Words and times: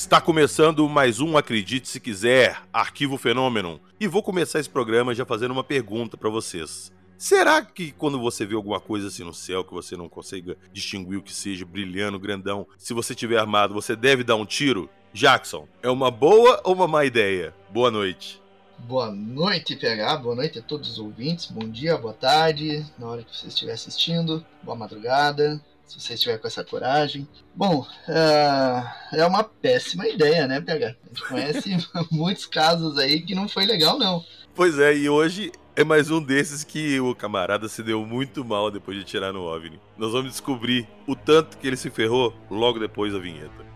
Está 0.00 0.18
começando 0.18 0.88
mais 0.88 1.20
um 1.20 1.36
Acredite 1.36 1.86
Se 1.86 2.00
Quiser, 2.00 2.62
Arquivo 2.72 3.18
Fenômeno. 3.18 3.78
E 4.00 4.08
vou 4.08 4.22
começar 4.22 4.58
esse 4.58 4.68
programa 4.68 5.14
já 5.14 5.26
fazendo 5.26 5.50
uma 5.50 5.62
pergunta 5.62 6.16
para 6.16 6.30
vocês. 6.30 6.90
Será 7.18 7.62
que 7.62 7.92
quando 7.92 8.18
você 8.18 8.46
vê 8.46 8.54
alguma 8.54 8.80
coisa 8.80 9.08
assim 9.08 9.22
no 9.22 9.34
céu 9.34 9.62
que 9.62 9.74
você 9.74 9.98
não 9.98 10.08
consiga 10.08 10.56
distinguir 10.72 11.18
o 11.18 11.22
que 11.22 11.34
seja 11.34 11.66
brilhando, 11.66 12.18
grandão, 12.18 12.66
se 12.78 12.94
você 12.94 13.14
tiver 13.14 13.36
armado, 13.36 13.74
você 13.74 13.94
deve 13.94 14.24
dar 14.24 14.36
um 14.36 14.46
tiro? 14.46 14.88
Jackson, 15.12 15.68
é 15.82 15.90
uma 15.90 16.10
boa 16.10 16.62
ou 16.64 16.74
uma 16.74 16.88
má 16.88 17.04
ideia? 17.04 17.54
Boa 17.68 17.90
noite. 17.90 18.40
Boa 18.78 19.12
noite, 19.12 19.76
PH. 19.76 20.16
Boa 20.16 20.34
noite 20.34 20.60
a 20.60 20.62
todos 20.62 20.92
os 20.92 20.98
ouvintes. 20.98 21.44
Bom 21.44 21.68
dia, 21.68 21.98
boa 21.98 22.14
tarde, 22.14 22.86
na 22.98 23.06
hora 23.06 23.22
que 23.22 23.36
você 23.36 23.48
estiver 23.48 23.74
assistindo. 23.74 24.44
Boa 24.62 24.74
madrugada 24.74 25.60
se 25.90 26.00
você 26.00 26.14
estiver 26.14 26.38
com 26.38 26.46
essa 26.46 26.62
coragem. 26.62 27.26
Bom, 27.54 27.80
uh, 27.80 29.16
é 29.16 29.26
uma 29.26 29.42
péssima 29.42 30.06
ideia, 30.06 30.46
né, 30.46 30.60
PH? 30.60 30.86
A 30.86 31.08
gente 31.08 31.28
conhece 31.28 31.88
muitos 32.12 32.46
casos 32.46 32.96
aí 32.96 33.22
que 33.22 33.34
não 33.34 33.48
foi 33.48 33.66
legal, 33.66 33.98
não. 33.98 34.24
Pois 34.54 34.78
é, 34.78 34.94
e 34.96 35.08
hoje 35.08 35.50
é 35.74 35.82
mais 35.82 36.08
um 36.08 36.22
desses 36.22 36.62
que 36.62 37.00
o 37.00 37.12
camarada 37.14 37.68
se 37.68 37.82
deu 37.82 38.06
muito 38.06 38.44
mal 38.44 38.70
depois 38.70 38.96
de 38.98 39.04
tirar 39.04 39.32
no 39.32 39.42
OVNI. 39.42 39.80
Nós 39.98 40.12
vamos 40.12 40.30
descobrir 40.30 40.86
o 41.08 41.16
tanto 41.16 41.58
que 41.58 41.66
ele 41.66 41.76
se 41.76 41.90
ferrou 41.90 42.32
logo 42.48 42.78
depois 42.78 43.12
da 43.12 43.18
vinheta. 43.18 43.66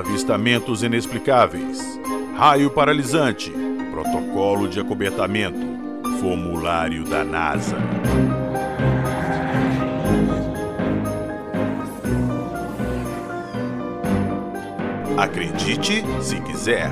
Avistamentos 0.00 0.82
inexplicáveis. 0.82 1.78
Raio 2.34 2.70
paralisante. 2.70 3.52
Protocolo 3.90 4.66
de 4.66 4.80
acobertamento. 4.80 5.60
Formulário 6.22 7.04
da 7.04 7.22
NASA. 7.22 7.76
Acredite 15.18 16.02
se 16.22 16.40
quiser. 16.40 16.90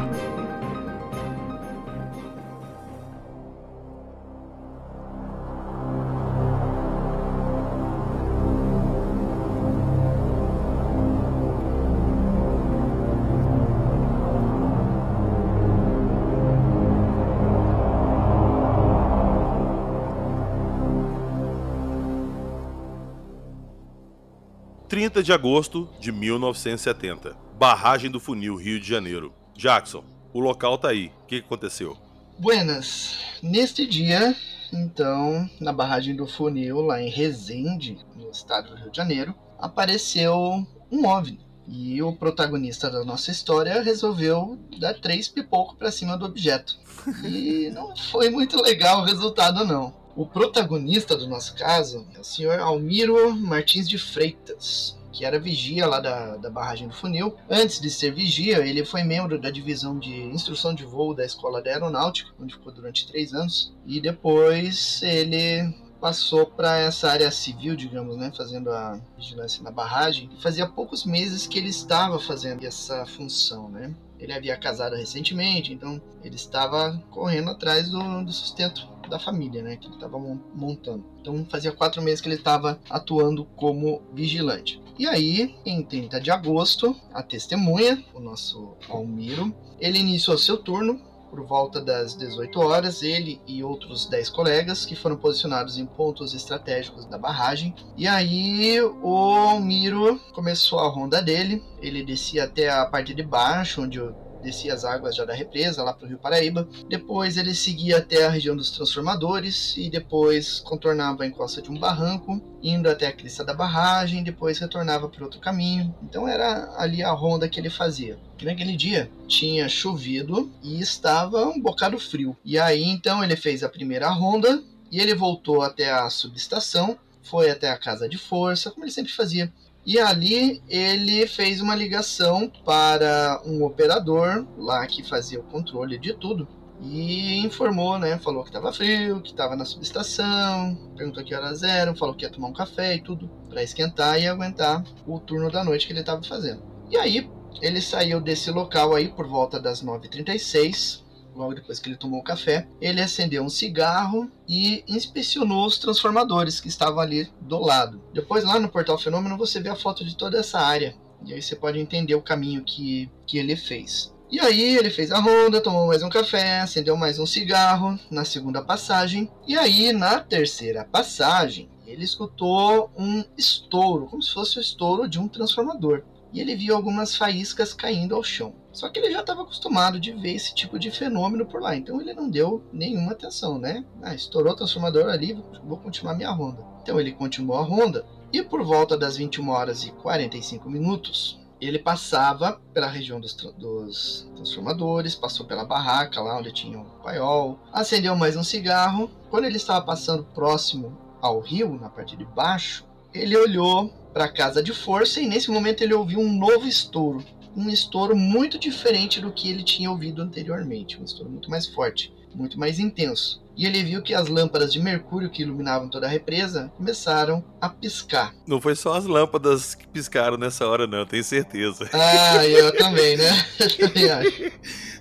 30 24.99 25.23
de 25.23 25.33
agosto 25.33 25.89
de 26.01 26.11
1970. 26.11 27.37
Barragem 27.57 28.11
do 28.11 28.19
Funil, 28.19 28.57
Rio 28.57 28.81
de 28.81 28.89
Janeiro. 28.89 29.33
Jackson, 29.55 30.03
o 30.33 30.41
local 30.41 30.77
tá 30.77 30.89
aí. 30.89 31.13
O 31.23 31.27
que 31.27 31.37
aconteceu? 31.37 31.97
Buenas. 32.37 33.17
Neste 33.41 33.87
dia, 33.87 34.35
então, 34.73 35.49
na 35.61 35.73
barragem 35.73 36.17
do 36.17 36.27
Funil, 36.27 36.81
lá 36.81 37.01
em 37.01 37.11
Resende, 37.11 37.97
no 38.17 38.29
estado 38.29 38.71
do 38.71 38.75
Rio 38.75 38.91
de 38.91 38.97
Janeiro, 38.97 39.37
apareceu 39.57 40.67
um 40.91 41.07
OVNI. 41.07 41.39
E 41.69 42.03
o 42.03 42.17
protagonista 42.17 42.91
da 42.91 43.05
nossa 43.05 43.31
história 43.31 43.81
resolveu 43.81 44.59
dar 44.81 44.95
três 44.95 45.29
pipocos 45.29 45.79
para 45.79 45.93
cima 45.93 46.19
do 46.19 46.25
objeto. 46.25 46.77
E 47.25 47.71
não 47.71 47.97
foi 47.97 48.31
muito 48.31 48.61
legal 48.61 49.03
o 49.03 49.05
resultado, 49.05 49.65
não. 49.65 49.95
O 50.19 50.27
protagonista 50.27 51.17
do 51.17 51.29
nosso 51.29 51.55
caso 51.55 52.05
é 52.13 52.19
o 52.19 52.25
senhor 52.25 52.59
Almiro 52.59 53.33
Martins 53.37 53.89
de 53.89 53.97
Freitas, 53.97 54.99
que 55.13 55.25
era 55.25 55.39
vigia 55.39 55.87
lá 55.87 56.01
da, 56.01 56.37
da 56.37 56.51
barragem 56.51 56.89
do 56.89 56.93
Funil. 56.93 57.37
Antes 57.49 57.81
de 57.81 57.89
ser 57.89 58.13
vigia, 58.13 58.59
ele 58.67 58.85
foi 58.85 59.05
membro 59.05 59.41
da 59.41 59.49
divisão 59.49 59.97
de 59.97 60.13
instrução 60.13 60.75
de 60.75 60.85
voo 60.85 61.15
da 61.15 61.25
Escola 61.25 61.63
da 61.63 61.71
Aeronáutica, 61.71 62.33
onde 62.37 62.55
ficou 62.55 62.73
durante 62.73 63.07
três 63.07 63.33
anos. 63.33 63.73
E 63.87 64.01
depois 64.01 65.01
ele 65.05 65.73
passou 66.01 66.47
para 66.47 66.79
essa 66.79 67.11
área 67.11 67.31
civil, 67.31 67.77
digamos, 67.77 68.17
né, 68.17 68.33
fazendo 68.37 68.71
a 68.71 69.01
vigilância 69.17 69.63
na 69.63 69.71
barragem. 69.71 70.31
Fazia 70.41 70.67
poucos 70.67 71.05
meses 71.05 71.47
que 71.47 71.59
ele 71.59 71.69
estava 71.69 72.19
fazendo 72.19 72.65
essa 72.65 73.05
função, 73.07 73.69
né? 73.69 73.95
Ele 74.19 74.33
havia 74.33 74.57
casado 74.57 74.97
recentemente, 74.97 75.73
então 75.73 76.01
ele 76.25 76.35
estava 76.35 77.01
correndo 77.11 77.51
atrás 77.51 77.89
do, 77.89 78.25
do 78.25 78.33
sustento 78.33 78.89
da 79.09 79.19
família, 79.19 79.63
né, 79.63 79.77
que 79.77 79.87
ele 79.87 79.95
estava 79.95 80.19
montando. 80.19 81.05
Então 81.21 81.47
fazia 81.51 81.73
quatro 81.73 82.03
meses 82.03 82.21
que 82.21 82.29
ele 82.29 82.37
estava 82.37 82.79
atuando 82.91 83.45
como 83.57 84.03
vigilante. 84.13 84.83
E 84.99 85.07
aí, 85.07 85.55
em 85.65 85.83
30 85.83 86.21
de 86.21 86.31
agosto, 86.31 86.95
a 87.15 87.23
testemunha, 87.23 88.05
o 88.13 88.21
nosso 88.21 88.77
Almiro, 88.89 89.55
ele 89.79 89.99
iniciou 89.99 90.37
seu 90.37 90.57
turno 90.59 91.01
por 91.31 91.45
volta 91.45 91.81
das 91.81 92.15
18 92.15 92.61
horas, 92.61 93.03
ele 93.03 93.41
e 93.47 93.63
outros 93.63 94.07
10 94.07 94.31
colegas 94.31 94.85
que 94.85 94.97
foram 94.97 95.17
posicionados 95.17 95.79
em 95.79 95.87
pontos 95.87 96.35
estratégicos 96.35 97.05
da 97.07 97.19
barragem. 97.19 97.75
E 97.97 98.07
aí 98.07 98.81
o 98.81 99.15
Almiro 99.15 100.21
começou 100.33 100.79
a 100.81 100.89
ronda 100.89 101.23
dele, 101.23 101.63
ele 101.81 102.05
descia 102.05 102.45
até 102.45 102.71
a 102.71 102.87
parte 102.87 103.15
de 103.15 103.23
baixo, 103.23 103.83
onde 103.83 104.01
descia 104.43 104.75
as 104.75 104.85
águas 104.85 105.17
já 105.17 105.25
da 105.25 105.35
represa, 105.35 105.83
lá 105.83 105.93
para 105.93 106.07
o 106.07 106.09
Rio 106.09 106.19
Paraíba. 106.19 106.69
Depois 106.89 107.37
ele 107.37 107.55
seguia 107.55 107.99
até 107.99 108.27
a 108.27 108.31
região 108.31 108.57
dos 108.57 108.71
transformadores 108.71 109.77
e 109.77 109.91
depois 109.91 110.61
contornava 110.61 111.25
a 111.25 111.27
encosta 111.27 111.61
de 111.63 111.71
um 111.71 111.79
barranco, 111.79 112.41
indo 112.63 112.89
até 112.89 113.07
a 113.07 113.13
crista 113.13 113.45
da 113.45 113.55
barragem, 113.55 114.25
depois 114.25 114.59
retornava 114.59 115.09
por 115.09 115.23
outro 115.23 115.41
caminho. 115.41 115.95
Então 116.03 116.27
era 116.27 116.75
ali 116.77 117.03
a 117.03 117.11
ronda 117.11 117.49
que 117.49 117.59
ele 117.59 117.71
fazia. 117.71 118.19
naquele 118.43 118.77
dia 118.77 119.11
tinha 119.27 119.69
chovido 119.69 120.51
e 120.63 120.81
estava 120.81 121.47
um 121.47 121.61
bocado 121.61 121.99
frio. 121.99 122.37
E 122.45 122.59
aí 122.59 122.85
então 122.85 123.23
ele 123.23 123.37
fez 123.37 123.63
a 123.63 123.69
primeira 123.69 124.09
ronda 124.09 124.63
e 124.91 125.01
ele 125.01 125.15
voltou 125.15 125.63
até 125.63 125.91
a 125.91 126.09
subestação, 126.09 126.99
foi 127.23 127.51
até 127.51 127.71
a 127.71 127.79
casa 127.79 128.09
de 128.09 128.17
força, 128.17 128.71
como 128.71 128.85
ele 128.85 128.93
sempre 128.93 129.13
fazia. 129.13 129.53
E 129.89 129.99
ali 129.99 130.63
ele 130.69 131.27
fez 131.27 131.63
uma 131.63 131.75
ligação 131.75 132.53
para 132.63 133.41
um 133.47 133.65
operador 133.65 134.47
lá 134.59 134.87
que 134.87 135.03
fazia 135.03 135.41
o 135.41 135.45
controle 135.45 135.99
de 135.99 136.13
tudo 136.13 136.47
e 136.83 137.39
informou, 137.39 137.99
né? 137.99 138.19
Falou 138.19 138.43
que 138.43 138.51
estava 138.51 138.71
frio, 138.71 139.23
que 139.23 139.31
estava 139.31 139.57
na 139.57 139.65
subestação, 139.65 140.77
perguntou 140.95 141.25
que 141.25 141.35
horas 141.35 141.63
eram, 141.63 141.97
falou 141.97 142.15
que 142.15 142.27
ia 142.27 142.31
tomar 142.31 142.49
um 142.49 142.53
café 142.53 142.97
e 142.97 143.01
tudo 143.01 143.31
para 143.49 143.63
esquentar 143.63 144.21
e 144.21 144.27
aguentar 144.27 144.85
o 145.07 145.19
turno 145.19 145.51
da 145.51 145.65
noite 145.65 145.87
que 145.87 145.93
ele 145.95 146.01
estava 146.01 146.23
fazendo. 146.23 146.63
E 146.91 146.97
aí 146.99 147.27
ele 147.63 147.81
saiu 147.81 148.21
desse 148.21 148.51
local 148.51 148.95
aí 148.95 149.09
por 149.09 149.27
volta 149.27 149.59
das 149.59 149.83
9h36 149.83 151.03
logo 151.39 151.55
depois 151.55 151.79
que 151.79 151.89
ele 151.89 151.97
tomou 151.97 152.21
o 152.21 152.25
café, 152.25 152.67
ele 152.81 153.01
acendeu 153.01 153.45
um 153.45 153.49
cigarro 153.49 154.31
e 154.47 154.85
inspecionou 154.89 155.65
os 155.65 155.79
transformadores 155.79 156.61
que 156.61 156.69
estavam 156.69 156.99
ali 156.99 157.31
do 157.41 157.61
lado. 157.61 158.03
Depois, 158.13 158.45
lá 158.45 158.59
no 158.59 158.69
Portal 158.69 158.99
Fenômeno, 158.99 159.39
você 159.39 159.61
vê 159.61 159.69
a 159.69 159.77
foto 159.77 160.05
de 160.05 160.17
toda 160.17 160.39
essa 160.39 160.59
área. 160.59 160.95
E 161.25 161.33
aí 161.33 161.41
você 161.41 161.55
pode 161.55 161.79
entender 161.79 162.15
o 162.15 162.23
caminho 162.23 162.65
que, 162.65 163.11
que 163.27 163.39
ele 163.39 163.57
fez. 163.57 164.13
E 164.31 164.39
aí 164.41 164.77
ele 164.77 164.91
fez 164.91 165.11
a 165.11 165.19
ronda, 165.19 165.61
tomou 165.61 165.87
mais 165.87 166.03
um 166.03 166.11
café, 166.11 166.61
acendeu 166.61 166.97
mais 166.97 167.19
um 167.19 167.25
cigarro 167.25 167.99
na 168.11 168.25
segunda 168.25 168.63
passagem. 168.63 169.31
E 169.47 169.57
aí 169.57 169.91
na 169.93 170.21
terceira 170.21 170.85
passagem 170.85 171.71
ele 171.87 172.05
escutou 172.05 172.91
um 172.97 173.25
estouro, 173.39 174.07
como 174.07 174.23
se 174.23 174.35
fosse 174.35 174.59
o 174.59 174.61
estouro 174.61 175.09
de 175.09 175.19
um 175.19 175.27
transformador 175.27 176.05
e 176.33 176.41
ele 176.41 176.55
viu 176.55 176.75
algumas 176.75 177.17
faíscas 177.17 177.73
caindo 177.73 178.15
ao 178.15 178.23
chão. 178.23 178.55
Só 178.73 178.89
que 178.89 178.99
ele 178.99 179.11
já 179.11 179.21
estava 179.21 179.43
acostumado 179.43 179.99
de 179.99 180.13
ver 180.13 180.35
esse 180.35 180.55
tipo 180.55 180.79
de 180.79 180.91
fenômeno 180.91 181.47
por 181.47 181.61
lá, 181.61 181.75
então 181.75 182.01
ele 182.01 182.13
não 182.15 182.29
deu 182.29 182.63
nenhuma 182.73 183.13
atenção, 183.13 183.59
né? 183.59 183.85
Ah, 184.03 184.15
estourou 184.15 184.53
o 184.53 184.57
transformador 184.57 185.09
ali, 185.09 185.43
vou 185.65 185.79
continuar 185.79 186.15
minha 186.15 186.31
ronda. 186.31 186.65
Então 186.83 187.01
ele 187.01 187.13
continuou 187.13 187.59
a 187.59 187.65
ronda 187.65 188.05
e 188.33 188.43
por 188.43 188.63
volta 188.63 188.97
das 188.97 189.17
21 189.17 189.49
horas 189.49 189.85
e 189.85 189.91
45 189.91 190.69
minutos, 190.69 191.41
ele 191.61 191.79
passava 191.79 192.61
pela 192.73 192.87
região 192.87 193.19
dos, 193.19 193.35
dos, 193.35 194.29
transformadores, 194.37 195.15
passou 195.15 195.47
pela 195.47 195.65
barraca 195.65 196.21
lá 196.21 196.39
onde 196.39 196.53
tinha 196.53 196.79
o 196.79 196.85
paiol, 197.03 197.59
acendeu 197.73 198.15
mais 198.15 198.37
um 198.37 198.45
cigarro. 198.45 199.11
Quando 199.31 199.45
ele 199.45 199.57
estava 199.57 199.85
passando 199.85 200.25
próximo 200.35 200.97
ao 201.21 201.41
rio, 201.41 201.79
na 201.81 201.89
parte 201.89 202.17
de 202.17 202.25
baixo, 202.25 202.87
ele 203.13 203.37
olhou 203.37 203.93
para 204.13 204.29
casa 204.29 204.63
de 204.63 204.73
força 204.73 205.21
e 205.21 205.27
nesse 205.27 205.51
momento 205.51 205.83
ele 205.83 205.95
ouviu 205.95 206.21
um 206.21 206.33
novo 206.33 206.67
estouro. 206.67 207.25
Um 207.57 207.69
estouro 207.69 208.17
muito 208.17 208.59
diferente 208.59 209.21
do 209.21 209.33
que 209.33 209.51
ele 209.51 209.63
tinha 209.63 209.91
ouvido 209.91 210.23
anteriormente. 210.23 211.01
Um 211.01 211.05
estouro 211.05 211.31
muito 211.31 211.51
mais 211.51 211.67
forte, 211.67 212.13
muito 212.35 212.59
mais 212.59 212.79
intenso. 212.79 213.43
e 213.57 213.67
ele 213.67 213.83
viu 213.83 214.01
que 214.01 214.15
as 214.15 214.29
lâmpadas 214.29 214.73
de 214.73 214.79
mercúrio 214.81 215.29
que 215.29 215.43
iluminavam 215.43 215.89
toda 215.89 216.07
a 216.07 216.09
represa 216.09 216.73
começaram 216.77 217.45
a 217.61 217.69
piscar. 217.69 218.33
Não 218.47 218.61
foi 218.61 218.77
só 218.77 218.95
as 218.95 219.05
lâmpadas 219.05 219.75
que 219.75 219.89
piscaram 219.89 220.37
nessa 220.37 220.65
hora, 220.65 220.87
não, 220.87 221.05
tenho 221.05 221.25
certeza. 221.25 221.91
Ah, 221.93 222.47
eu 222.47 222.77
também, 222.77 223.17
né? 223.17 223.29
Eu 223.59 223.77
também 223.89 224.09
acho. 224.11 224.43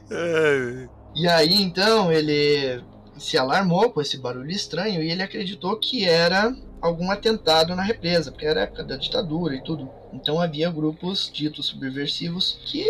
É. 0.10 0.90
E 1.16 1.28
aí, 1.28 1.62
então, 1.62 2.12
ele 2.12 2.82
se 3.20 3.38
alarmou 3.38 3.92
com 3.92 4.02
esse 4.02 4.18
barulho 4.18 4.50
estranho 4.50 5.04
e 5.04 5.12
ele 5.12 5.22
acreditou 5.22 5.78
que 5.80 6.06
era 6.06 6.56
algum 6.82 7.10
atentado 7.12 7.76
na 7.76 7.82
represa, 7.82 8.32
porque 8.32 8.46
era 8.46 8.62
época 8.62 8.84
da 8.84 8.98
ditadura 8.98 9.56
e 9.56 9.64
tudo. 9.64 9.90
Então 10.14 10.40
havia 10.40 10.70
grupos 10.70 11.32
ditos 11.34 11.68
subversivos 11.68 12.60
que 12.66 12.86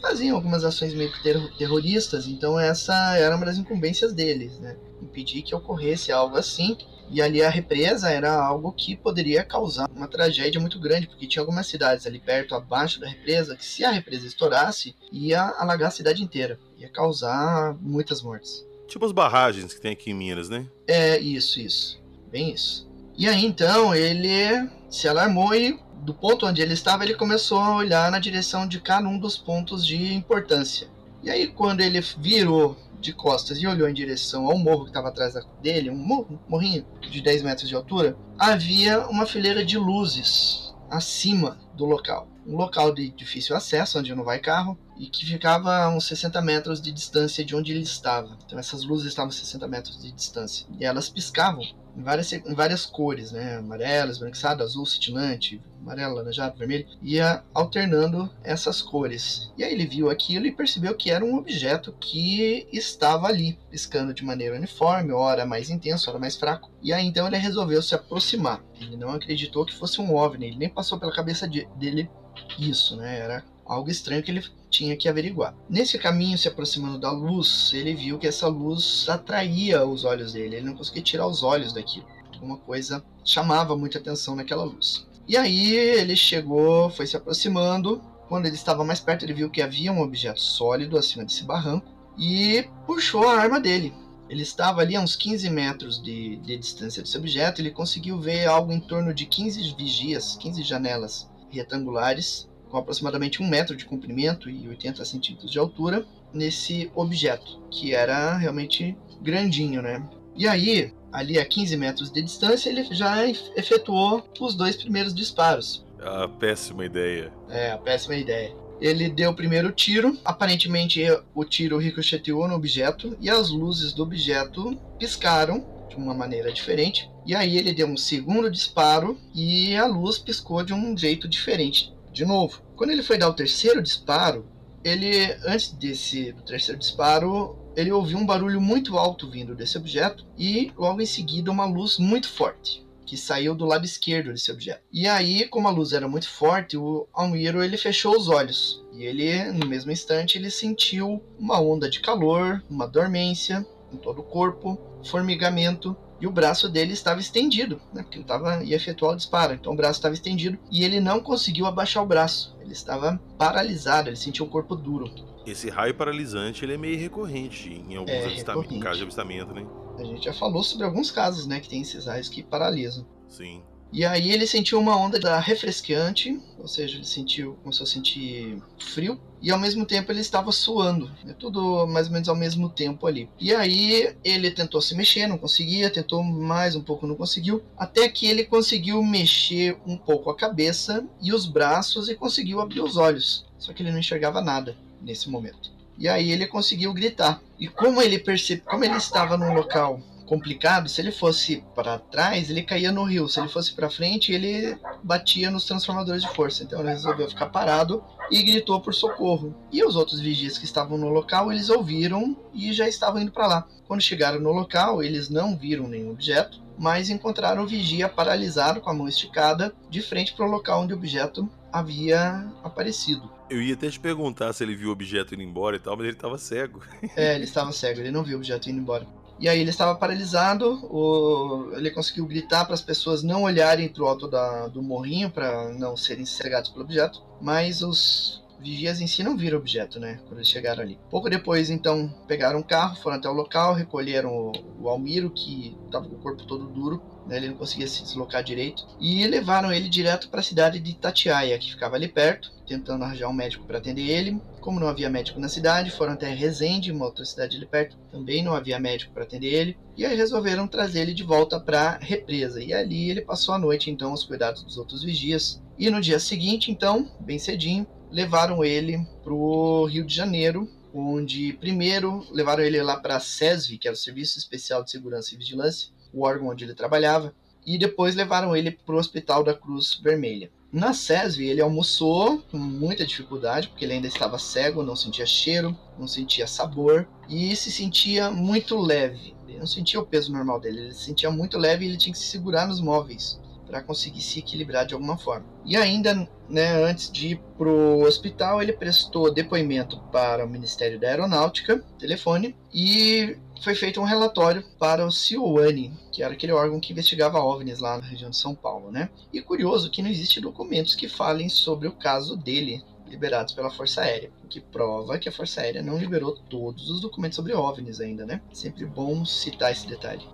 faziam 0.00 0.36
algumas 0.36 0.64
ações 0.64 0.94
meio 0.94 1.12
que 1.12 1.22
ter 1.22 1.56
terroristas, 1.56 2.26
então 2.26 2.58
essa 2.58 3.16
era 3.16 3.34
uma 3.34 3.46
das 3.46 3.58
incumbências 3.58 4.12
deles, 4.12 4.58
né? 4.60 4.76
Impedir 5.02 5.42
que 5.42 5.54
ocorresse 5.54 6.12
algo 6.12 6.36
assim. 6.36 6.76
E 7.08 7.22
ali 7.22 7.40
a 7.40 7.48
represa 7.48 8.10
era 8.10 8.34
algo 8.34 8.72
que 8.72 8.96
poderia 8.96 9.44
causar 9.44 9.88
uma 9.94 10.08
tragédia 10.08 10.60
muito 10.60 10.80
grande, 10.80 11.06
porque 11.06 11.28
tinha 11.28 11.40
algumas 11.40 11.68
cidades 11.68 12.04
ali 12.04 12.18
perto, 12.18 12.54
abaixo 12.54 12.98
da 12.98 13.06
represa, 13.06 13.54
que 13.54 13.64
se 13.64 13.84
a 13.84 13.92
represa 13.92 14.26
estourasse, 14.26 14.92
ia 15.12 15.40
alagar 15.56 15.86
a 15.86 15.92
cidade 15.92 16.20
inteira, 16.20 16.58
ia 16.76 16.88
causar 16.88 17.76
muitas 17.80 18.22
mortes. 18.22 18.66
Tipo 18.88 19.04
as 19.04 19.12
barragens 19.12 19.72
que 19.72 19.80
tem 19.80 19.92
aqui 19.92 20.10
em 20.10 20.14
Minas, 20.14 20.48
né? 20.48 20.66
É, 20.86 21.16
isso, 21.18 21.60
isso. 21.60 22.00
Bem 22.28 22.52
isso. 22.52 22.88
E 23.16 23.28
aí 23.28 23.44
então 23.44 23.94
ele 23.94 24.68
se 24.90 25.08
alarmou 25.08 25.54
e 25.54 25.78
do 26.02 26.14
ponto 26.14 26.46
onde 26.46 26.62
ele 26.62 26.74
estava, 26.74 27.02
ele 27.02 27.14
começou 27.14 27.58
a 27.58 27.76
olhar 27.76 28.10
na 28.10 28.18
direção 28.18 28.66
de 28.66 28.80
cada 28.80 29.08
um 29.08 29.18
dos 29.18 29.36
pontos 29.36 29.84
de 29.84 30.14
importância. 30.14 30.88
E 31.22 31.30
aí, 31.30 31.48
quando 31.48 31.80
ele 31.80 32.00
virou 32.18 32.76
de 33.00 33.12
costas 33.12 33.58
e 33.58 33.66
olhou 33.66 33.88
em 33.88 33.94
direção 33.94 34.46
ao 34.46 34.56
morro 34.56 34.84
que 34.84 34.90
estava 34.90 35.08
atrás 35.08 35.34
dele, 35.60 35.90
um 35.90 36.26
morrinho 36.48 36.86
de 37.00 37.20
10 37.20 37.42
metros 37.42 37.68
de 37.68 37.74
altura, 37.74 38.16
havia 38.38 39.06
uma 39.08 39.26
fileira 39.26 39.64
de 39.64 39.76
luzes 39.76 40.72
acima 40.88 41.58
do 41.74 41.84
local. 41.84 42.28
Um 42.46 42.56
local 42.56 42.94
de 42.94 43.10
difícil 43.10 43.56
acesso, 43.56 43.98
onde 43.98 44.14
não 44.14 44.22
vai 44.22 44.38
carro, 44.38 44.78
e 44.98 45.06
que 45.06 45.26
ficava 45.26 45.76
a 45.76 45.88
uns 45.88 46.06
60 46.06 46.40
metros 46.42 46.80
de 46.80 46.92
distância 46.92 47.44
de 47.44 47.54
onde 47.54 47.72
ele 47.72 47.82
estava. 47.82 48.36
Então 48.46 48.58
essas 48.58 48.84
luzes 48.84 49.08
estavam 49.08 49.30
a 49.30 49.32
60 49.32 49.66
metros 49.68 50.00
de 50.00 50.12
distância. 50.12 50.66
E 50.78 50.84
elas 50.84 51.08
piscavam 51.08 51.62
em 51.96 52.02
várias, 52.02 52.32
em 52.32 52.54
várias 52.54 52.84
cores, 52.84 53.32
né? 53.32 53.56
Amarelo, 53.56 54.10
esbranquiçado, 54.10 54.62
azul, 54.62 54.84
cintilante, 54.84 55.60
amarelo, 55.80 56.16
laranjado, 56.16 56.58
vermelho. 56.58 56.86
Ia 57.02 57.42
alternando 57.54 58.30
essas 58.44 58.82
cores. 58.82 59.50
E 59.56 59.64
aí 59.64 59.72
ele 59.72 59.86
viu 59.86 60.10
aquilo 60.10 60.46
e 60.46 60.52
percebeu 60.52 60.94
que 60.94 61.10
era 61.10 61.24
um 61.24 61.36
objeto 61.36 61.92
que 61.98 62.68
estava 62.70 63.28
ali, 63.28 63.58
piscando 63.70 64.12
de 64.12 64.24
maneira 64.24 64.56
uniforme, 64.56 65.12
hora 65.12 65.46
mais 65.46 65.70
intenso, 65.70 66.10
hora 66.10 66.18
mais 66.18 66.36
fraco. 66.36 66.70
E 66.82 66.92
aí 66.92 67.06
então 67.06 67.26
ele 67.26 67.38
resolveu 67.38 67.80
se 67.80 67.94
aproximar. 67.94 68.62
Ele 68.78 68.96
não 68.96 69.10
acreditou 69.10 69.64
que 69.64 69.74
fosse 69.74 70.00
um 70.00 70.14
OVNI, 70.14 70.48
ele 70.48 70.58
nem 70.58 70.68
passou 70.68 70.98
pela 70.98 71.14
cabeça 71.14 71.48
de, 71.48 71.66
dele 71.76 72.10
isso, 72.58 72.96
né? 72.96 73.20
Era 73.20 73.44
algo 73.64 73.90
estranho 73.90 74.22
que 74.22 74.30
ele 74.30 74.44
tinha 74.76 74.96
que 74.96 75.08
averiguar. 75.08 75.54
Nesse 75.68 75.98
caminho, 75.98 76.36
se 76.36 76.48
aproximando 76.48 76.98
da 76.98 77.10
luz, 77.10 77.70
ele 77.72 77.94
viu 77.94 78.18
que 78.18 78.26
essa 78.26 78.46
luz 78.46 79.06
atraía 79.08 79.84
os 79.86 80.04
olhos 80.04 80.34
dele, 80.34 80.56
ele 80.56 80.66
não 80.66 80.76
conseguia 80.76 81.02
tirar 81.02 81.26
os 81.26 81.42
olhos 81.42 81.72
daquilo. 81.72 82.06
Alguma 82.34 82.58
coisa 82.58 83.02
chamava 83.24 83.76
muita 83.76 83.98
atenção 83.98 84.36
naquela 84.36 84.64
luz. 84.64 85.06
E 85.26 85.36
aí 85.36 85.74
ele 85.74 86.14
chegou, 86.14 86.90
foi 86.90 87.06
se 87.06 87.16
aproximando. 87.16 88.02
Quando 88.28 88.46
ele 88.46 88.54
estava 88.54 88.84
mais 88.84 89.00
perto, 89.00 89.24
ele 89.24 89.32
viu 89.32 89.50
que 89.50 89.62
havia 89.62 89.92
um 89.92 90.02
objeto 90.02 90.40
sólido 90.40 90.98
acima 90.98 91.24
desse 91.24 91.44
barranco 91.44 91.86
e 92.18 92.68
puxou 92.86 93.26
a 93.26 93.40
arma 93.40 93.58
dele. 93.58 93.94
Ele 94.28 94.42
estava 94.42 94.80
ali 94.82 94.96
a 94.96 95.00
uns 95.00 95.16
15 95.16 95.48
metros 95.50 96.02
de, 96.02 96.36
de 96.36 96.58
distância 96.58 97.02
desse 97.02 97.16
objeto. 97.16 97.60
Ele 97.60 97.70
conseguiu 97.70 98.20
ver 98.20 98.46
algo 98.46 98.72
em 98.72 98.80
torno 98.80 99.14
de 99.14 99.24
15 99.24 99.74
vigias, 99.74 100.36
15 100.36 100.62
janelas 100.62 101.30
retangulares 101.48 102.48
com 102.70 102.78
aproximadamente 102.78 103.42
um 103.42 103.48
metro 103.48 103.76
de 103.76 103.84
comprimento 103.84 104.50
e 104.50 104.68
80 104.68 105.04
centímetros 105.04 105.50
de 105.50 105.58
altura 105.58 106.06
nesse 106.32 106.90
objeto, 106.94 107.60
que 107.70 107.94
era 107.94 108.36
realmente 108.36 108.96
grandinho, 109.20 109.82
né? 109.82 110.02
E 110.36 110.46
aí, 110.46 110.92
ali 111.10 111.38
a 111.38 111.44
15 111.46 111.76
metros 111.76 112.10
de 112.10 112.20
distância, 112.20 112.68
ele 112.68 112.84
já 112.90 113.26
efetuou 113.56 114.28
os 114.38 114.54
dois 114.54 114.76
primeiros 114.76 115.14
disparos. 115.14 115.84
A 116.00 116.28
péssima 116.28 116.84
ideia. 116.84 117.32
É, 117.48 117.70
a 117.70 117.78
péssima 117.78 118.16
ideia. 118.16 118.54
Ele 118.78 119.08
deu 119.08 119.30
o 119.30 119.34
primeiro 119.34 119.72
tiro, 119.72 120.18
aparentemente 120.22 121.02
o 121.34 121.44
tiro 121.44 121.78
ricocheteou 121.78 122.46
no 122.46 122.54
objeto 122.54 123.16
e 123.18 123.30
as 123.30 123.48
luzes 123.48 123.94
do 123.94 124.02
objeto 124.02 124.78
piscaram 124.98 125.64
de 125.88 125.96
uma 125.96 126.12
maneira 126.12 126.52
diferente. 126.52 127.10
E 127.24 127.34
aí 127.34 127.56
ele 127.56 127.72
deu 127.72 127.86
um 127.86 127.96
segundo 127.96 128.50
disparo 128.50 129.18
e 129.34 129.74
a 129.74 129.86
luz 129.86 130.18
piscou 130.18 130.62
de 130.62 130.74
um 130.74 130.96
jeito 130.96 131.26
diferente 131.26 131.95
de 132.16 132.24
novo. 132.24 132.62
Quando 132.74 132.90
ele 132.90 133.02
foi 133.02 133.18
dar 133.18 133.28
o 133.28 133.34
terceiro 133.34 133.82
disparo, 133.82 134.48
ele, 134.82 135.36
antes 135.44 135.72
desse 135.72 136.32
terceiro 136.46 136.80
disparo, 136.80 137.58
ele 137.76 137.92
ouviu 137.92 138.16
um 138.16 138.24
barulho 138.24 138.58
muito 138.58 138.96
alto 138.96 139.30
vindo 139.30 139.54
desse 139.54 139.76
objeto 139.76 140.26
e 140.38 140.72
logo 140.78 141.02
em 141.02 141.06
seguida 141.06 141.50
uma 141.50 141.66
luz 141.66 141.98
muito 141.98 142.28
forte 142.28 142.86
que 143.04 143.16
saiu 143.16 143.54
do 143.54 143.64
lado 143.64 143.84
esquerdo 143.84 144.32
desse 144.32 144.50
objeto. 144.50 144.82
E 144.90 145.06
aí, 145.06 145.46
como 145.46 145.68
a 145.68 145.70
luz 145.70 145.92
era 145.92 146.08
muito 146.08 146.28
forte, 146.28 146.76
o 146.76 147.06
Almiro 147.12 147.62
ele 147.62 147.76
fechou 147.76 148.16
os 148.16 148.28
olhos 148.28 148.82
e 148.92 149.04
ele, 149.04 149.52
no 149.52 149.66
mesmo 149.66 149.92
instante, 149.92 150.38
ele 150.38 150.50
sentiu 150.50 151.22
uma 151.38 151.60
onda 151.60 151.88
de 151.88 152.00
calor, 152.00 152.64
uma 152.68 152.88
dormência 152.88 153.64
em 153.92 153.96
todo 153.96 154.22
o 154.22 154.24
corpo, 154.24 154.76
formigamento 155.04 155.96
e 156.20 156.26
o 156.26 156.32
braço 156.32 156.68
dele 156.68 156.92
estava 156.92 157.20
estendido, 157.20 157.80
né? 157.92 158.02
Porque 158.02 158.18
ele 158.18 158.24
tava, 158.24 158.62
ia 158.64 158.76
efetuar 158.76 159.12
o 159.12 159.16
disparo. 159.16 159.54
Então 159.54 159.72
o 159.72 159.76
braço 159.76 159.98
estava 159.98 160.14
estendido 160.14 160.58
e 160.70 160.84
ele 160.84 161.00
não 161.00 161.20
conseguiu 161.20 161.66
abaixar 161.66 162.02
o 162.02 162.06
braço. 162.06 162.56
Ele 162.60 162.72
estava 162.72 163.20
paralisado, 163.38 164.08
ele 164.08 164.16
sentiu 164.16 164.46
o 164.46 164.48
corpo 164.48 164.74
duro. 164.74 165.10
Esse 165.46 165.70
raio 165.70 165.94
paralisante 165.94 166.64
ele 166.64 166.74
é 166.74 166.78
meio 166.78 166.98
recorrente 166.98 167.70
em 167.88 167.96
alguns 167.96 168.12
é, 168.12 168.24
avistamentos, 168.24 168.78
casos 168.78 168.98
de 168.98 169.02
avistamento, 169.04 169.54
né? 169.54 169.66
A 169.98 170.04
gente 170.04 170.24
já 170.24 170.32
falou 170.32 170.62
sobre 170.62 170.84
alguns 170.84 171.10
casos, 171.10 171.46
né, 171.46 171.60
que 171.60 171.68
tem 171.68 171.80
esses 171.80 172.06
raios 172.06 172.28
que 172.28 172.42
paralisam. 172.42 173.06
Sim. 173.28 173.62
E 173.92 174.04
aí 174.04 174.30
ele 174.30 174.46
sentiu 174.46 174.78
uma 174.78 174.96
onda 174.96 175.18
da 175.18 175.38
refrescante, 175.38 176.38
ou 176.58 176.68
seja, 176.68 176.96
ele 176.96 177.06
sentiu, 177.06 177.54
começou 177.62 177.84
a 177.84 177.86
sentir 177.86 178.60
frio, 178.78 179.18
e 179.40 179.50
ao 179.50 179.58
mesmo 179.58 179.86
tempo 179.86 180.10
ele 180.10 180.20
estava 180.20 180.50
suando, 180.50 181.10
né? 181.24 181.34
tudo 181.38 181.86
mais 181.86 182.06
ou 182.06 182.12
menos 182.12 182.28
ao 182.28 182.36
mesmo 182.36 182.68
tempo 182.68 183.06
ali. 183.06 183.28
E 183.38 183.54
aí 183.54 184.14
ele 184.24 184.50
tentou 184.50 184.80
se 184.80 184.94
mexer, 184.94 185.26
não 185.26 185.38
conseguia, 185.38 185.90
tentou 185.90 186.22
mais 186.22 186.74
um 186.74 186.82
pouco, 186.82 187.06
não 187.06 187.14
conseguiu, 187.14 187.62
até 187.76 188.08
que 188.08 188.26
ele 188.26 188.44
conseguiu 188.44 189.02
mexer 189.02 189.76
um 189.86 189.96
pouco 189.96 190.30
a 190.30 190.36
cabeça 190.36 191.06
e 191.22 191.32
os 191.32 191.46
braços 191.46 192.08
e 192.08 192.14
conseguiu 192.14 192.60
abrir 192.60 192.80
os 192.80 192.96
olhos. 192.96 193.46
Só 193.58 193.72
que 193.72 193.82
ele 193.82 193.92
não 193.92 193.98
enxergava 193.98 194.40
nada 194.40 194.76
nesse 195.00 195.30
momento. 195.30 195.70
E 195.98 196.08
aí 196.08 196.30
ele 196.30 196.46
conseguiu 196.46 196.92
gritar. 196.92 197.40
E 197.58 197.68
como 197.68 198.02
ele 198.02 198.18
percebe, 198.18 198.62
como 198.62 198.84
ele 198.84 198.96
estava 198.96 199.36
num 199.36 199.54
local 199.54 200.00
complicado, 200.26 200.88
se 200.88 201.00
ele 201.00 201.12
fosse 201.12 201.64
para 201.74 201.98
trás, 201.98 202.50
ele 202.50 202.62
caía 202.62 202.92
no 202.92 203.04
rio. 203.04 203.28
Se 203.28 203.40
ele 203.40 203.48
fosse 203.48 203.72
para 203.72 203.88
frente, 203.88 204.32
ele 204.32 204.76
batia 205.02 205.50
nos 205.50 205.64
transformadores 205.64 206.22
de 206.22 206.34
força. 206.34 206.62
Então 206.62 206.80
ele 206.80 206.90
resolveu 206.90 207.28
ficar 207.28 207.46
parado 207.46 208.04
e 208.30 208.42
gritou 208.42 208.80
por 208.80 208.92
socorro. 208.92 209.54
E 209.72 209.84
os 209.84 209.96
outros 209.96 210.20
vigias 210.20 210.58
que 210.58 210.64
estavam 210.64 210.98
no 210.98 211.08
local, 211.08 211.52
eles 211.52 211.70
ouviram 211.70 212.36
e 212.52 212.72
já 212.72 212.88
estavam 212.88 213.20
indo 213.22 213.32
para 213.32 213.46
lá. 213.46 213.68
Quando 213.86 214.02
chegaram 214.02 214.40
no 214.40 214.50
local, 214.50 215.02
eles 215.02 215.28
não 215.30 215.56
viram 215.56 215.86
nenhum 215.86 216.10
objeto, 216.10 216.60
mas 216.76 217.08
encontraram 217.08 217.62
o 217.62 217.66
vigia 217.66 218.08
paralisado 218.08 218.80
com 218.80 218.90
a 218.90 218.94
mão 218.94 219.08
esticada 219.08 219.72
de 219.88 220.02
frente 220.02 220.34
para 220.34 220.44
o 220.44 220.50
local 220.50 220.82
onde 220.82 220.92
o 220.92 220.96
objeto 220.96 221.48
havia 221.72 222.50
aparecido. 222.64 223.30
Eu 223.48 223.62
ia 223.62 223.74
até 223.74 223.88
te 223.88 224.00
perguntar 224.00 224.52
se 224.52 224.64
ele 224.64 224.74
viu 224.74 224.88
o 224.88 224.92
objeto 224.92 225.34
indo 225.34 225.42
embora 225.42 225.76
e 225.76 225.78
tal, 225.78 225.96
mas 225.96 226.06
ele 226.06 226.16
estava 226.16 226.36
cego. 226.36 226.82
É, 227.14 227.34
ele 227.36 227.44
estava 227.44 227.70
cego, 227.70 228.00
ele 228.00 228.10
não 228.10 228.24
viu 228.24 228.36
o 228.36 228.40
objeto 228.40 228.68
indo 228.68 228.80
embora. 228.80 229.06
E 229.38 229.48
aí 229.48 229.60
ele 229.60 229.70
estava 229.70 229.94
paralisado, 229.94 230.86
o... 230.90 231.70
ele 231.74 231.90
conseguiu 231.90 232.26
gritar 232.26 232.64
para 232.64 232.74
as 232.74 232.80
pessoas 232.80 233.22
não 233.22 233.42
olharem 233.42 233.88
para 233.88 234.02
o 234.02 234.06
alto 234.06 234.28
da... 234.28 234.68
do 234.68 234.82
morrinho 234.82 235.30
para 235.30 235.72
não 235.72 235.96
serem 235.96 236.24
cegados 236.24 236.70
pelo 236.70 236.84
objeto, 236.84 237.22
mas 237.40 237.82
os 237.82 238.42
vigias 238.60 239.00
em 239.00 239.06
si 239.06 239.22
não 239.22 239.36
viram 239.36 239.58
objeto, 239.58 240.00
né? 240.00 240.18
Quando 240.26 240.38
eles 240.38 240.48
chegaram 240.48 240.82
ali. 240.82 240.98
Pouco 241.10 241.30
depois, 241.30 241.70
então, 241.70 242.12
pegaram 242.26 242.58
um 242.58 242.62
carro, 242.62 242.96
foram 242.96 243.16
até 243.16 243.28
o 243.28 243.32
local, 243.32 243.74
recolheram 243.74 244.30
o, 244.30 244.52
o 244.80 244.88
Almiro, 244.88 245.30
que 245.30 245.76
estava 245.86 246.08
com 246.08 246.16
o 246.16 246.18
corpo 246.18 246.44
todo 246.44 246.66
duro, 246.66 247.02
né? 247.26 247.36
ele 247.36 247.48
não 247.48 247.56
conseguia 247.56 247.86
se 247.86 248.02
deslocar 248.02 248.42
direito, 248.42 248.86
e 249.00 249.26
levaram 249.26 249.72
ele 249.72 249.88
direto 249.88 250.28
para 250.28 250.40
a 250.40 250.42
cidade 250.42 250.78
de 250.78 250.94
Tatiaia, 250.94 251.58
que 251.58 251.70
ficava 251.70 251.96
ali 251.96 252.08
perto, 252.08 252.52
tentando 252.66 253.04
arranjar 253.04 253.28
um 253.28 253.32
médico 253.32 253.64
para 253.64 253.78
atender 253.78 254.08
ele. 254.08 254.40
Como 254.60 254.80
não 254.80 254.88
havia 254.88 255.08
médico 255.08 255.38
na 255.38 255.48
cidade, 255.48 255.90
foram 255.90 256.14
até 256.14 256.32
Resende, 256.32 256.90
uma 256.90 257.04
outra 257.04 257.24
cidade 257.24 257.56
ali 257.56 257.66
perto, 257.66 257.96
também 258.10 258.42
não 258.42 258.54
havia 258.54 258.80
médico 258.80 259.12
para 259.12 259.22
atender 259.22 259.52
ele, 259.52 259.76
e 259.96 260.04
aí 260.04 260.16
resolveram 260.16 260.66
trazer 260.66 261.02
ele 261.02 261.14
de 261.14 261.22
volta 261.22 261.60
para 261.60 261.98
represa. 262.00 262.62
E 262.62 262.72
ali 262.72 263.10
ele 263.10 263.20
passou 263.20 263.54
a 263.54 263.58
noite, 263.58 263.90
então, 263.90 264.10
aos 264.10 264.24
cuidados 264.24 264.62
dos 264.62 264.76
outros 264.76 265.02
vigias. 265.02 265.62
E 265.78 265.90
no 265.90 266.00
dia 266.00 266.18
seguinte, 266.18 266.70
então, 266.70 267.08
bem 267.20 267.38
cedinho, 267.38 267.86
levaram 268.10 268.64
ele 268.64 268.98
para 269.22 269.32
o 269.32 269.84
Rio 269.86 270.04
de 270.04 270.14
Janeiro, 270.14 270.68
onde 270.94 271.52
primeiro 271.54 272.26
levaram 272.30 272.62
ele 272.62 272.82
lá 272.82 272.96
para 272.98 273.16
a 273.16 273.20
SESV, 273.20 273.78
que 273.78 273.88
era 273.88 273.94
o 273.94 273.98
Serviço 273.98 274.38
Especial 274.38 274.82
de 274.82 274.90
Segurança 274.90 275.34
e 275.34 275.38
Vigilância, 275.38 275.90
o 276.12 276.24
órgão 276.24 276.48
onde 276.48 276.64
ele 276.64 276.74
trabalhava, 276.74 277.34
e 277.66 277.76
depois 277.76 278.14
levaram 278.14 278.56
ele 278.56 278.70
para 278.70 278.94
o 278.94 278.98
Hospital 278.98 279.42
da 279.42 279.52
Cruz 279.52 280.00
Vermelha. 280.02 280.50
Na 280.72 280.92
SESV, 280.92 281.44
ele 281.46 281.60
almoçou 281.60 282.38
com 282.50 282.58
muita 282.58 283.06
dificuldade, 283.06 283.68
porque 283.68 283.84
ele 283.84 283.94
ainda 283.94 284.06
estava 284.06 284.38
cego, 284.38 284.82
não 284.82 284.96
sentia 284.96 285.26
cheiro, 285.26 285.76
não 285.98 286.06
sentia 286.06 286.46
sabor 286.46 287.08
e 287.28 287.54
se 287.56 287.70
sentia 287.70 288.30
muito 288.30 288.76
leve. 288.76 289.34
Ele 289.48 289.58
não 289.58 289.66
sentia 289.66 290.00
o 290.00 290.06
peso 290.06 290.32
normal 290.32 290.60
dele, 290.60 290.80
ele 290.80 290.94
se 290.94 291.04
sentia 291.04 291.30
muito 291.30 291.58
leve 291.58 291.84
e 291.84 291.88
ele 291.88 291.96
tinha 291.96 292.12
que 292.12 292.18
se 292.18 292.26
segurar 292.26 292.66
nos 292.66 292.80
móveis 292.80 293.40
para 293.66 293.82
conseguir 293.82 294.22
se 294.22 294.38
equilibrar 294.38 294.86
de 294.86 294.94
alguma 294.94 295.18
forma. 295.18 295.46
E 295.64 295.76
ainda, 295.76 296.28
né, 296.48 296.84
antes 296.84 297.10
de 297.10 297.28
ir 297.28 297.40
para 297.58 297.68
o 297.68 298.02
hospital, 298.02 298.62
ele 298.62 298.72
prestou 298.72 299.32
depoimento 299.32 299.98
para 300.12 300.44
o 300.44 300.48
Ministério 300.48 300.98
da 300.98 301.08
Aeronáutica, 301.08 301.84
telefone, 301.98 302.56
e 302.72 303.36
foi 303.62 303.74
feito 303.74 304.00
um 304.00 304.04
relatório 304.04 304.64
para 304.78 305.04
o 305.04 305.10
CIOANI, 305.10 305.92
que 306.12 306.22
era 306.22 306.34
aquele 306.34 306.52
órgão 306.52 306.78
que 306.78 306.92
investigava 306.92 307.40
OVNIs 307.40 307.80
lá 307.80 307.98
na 307.98 308.06
região 308.06 308.30
de 308.30 308.36
São 308.36 308.54
Paulo, 308.54 308.90
né? 308.90 309.08
E 309.32 309.40
curioso 309.40 309.90
que 309.90 310.02
não 310.02 310.10
existe 310.10 310.40
documentos 310.40 310.94
que 310.94 311.08
falem 311.08 311.48
sobre 311.48 311.88
o 311.88 311.92
caso 311.92 312.36
dele 312.36 312.84
liberados 313.08 313.54
pela 313.54 313.70
Força 313.70 314.02
Aérea, 314.02 314.30
o 314.44 314.48
que 314.48 314.60
prova 314.60 315.18
que 315.18 315.28
a 315.28 315.32
Força 315.32 315.60
Aérea 315.60 315.82
não 315.82 315.96
liberou 315.96 316.36
todos 316.50 316.90
os 316.90 317.00
documentos 317.00 317.36
sobre 317.36 317.54
OVNIs 317.54 318.00
ainda, 318.00 318.26
né? 318.26 318.40
Sempre 318.52 318.84
bom 318.84 319.24
citar 319.24 319.72
esse 319.72 319.86
detalhe. 319.86 320.26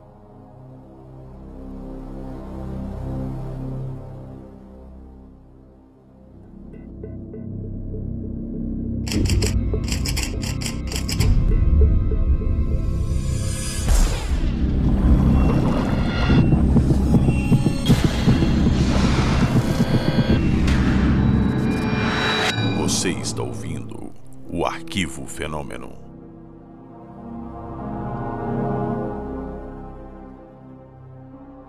Fenômeno. 25.62 25.92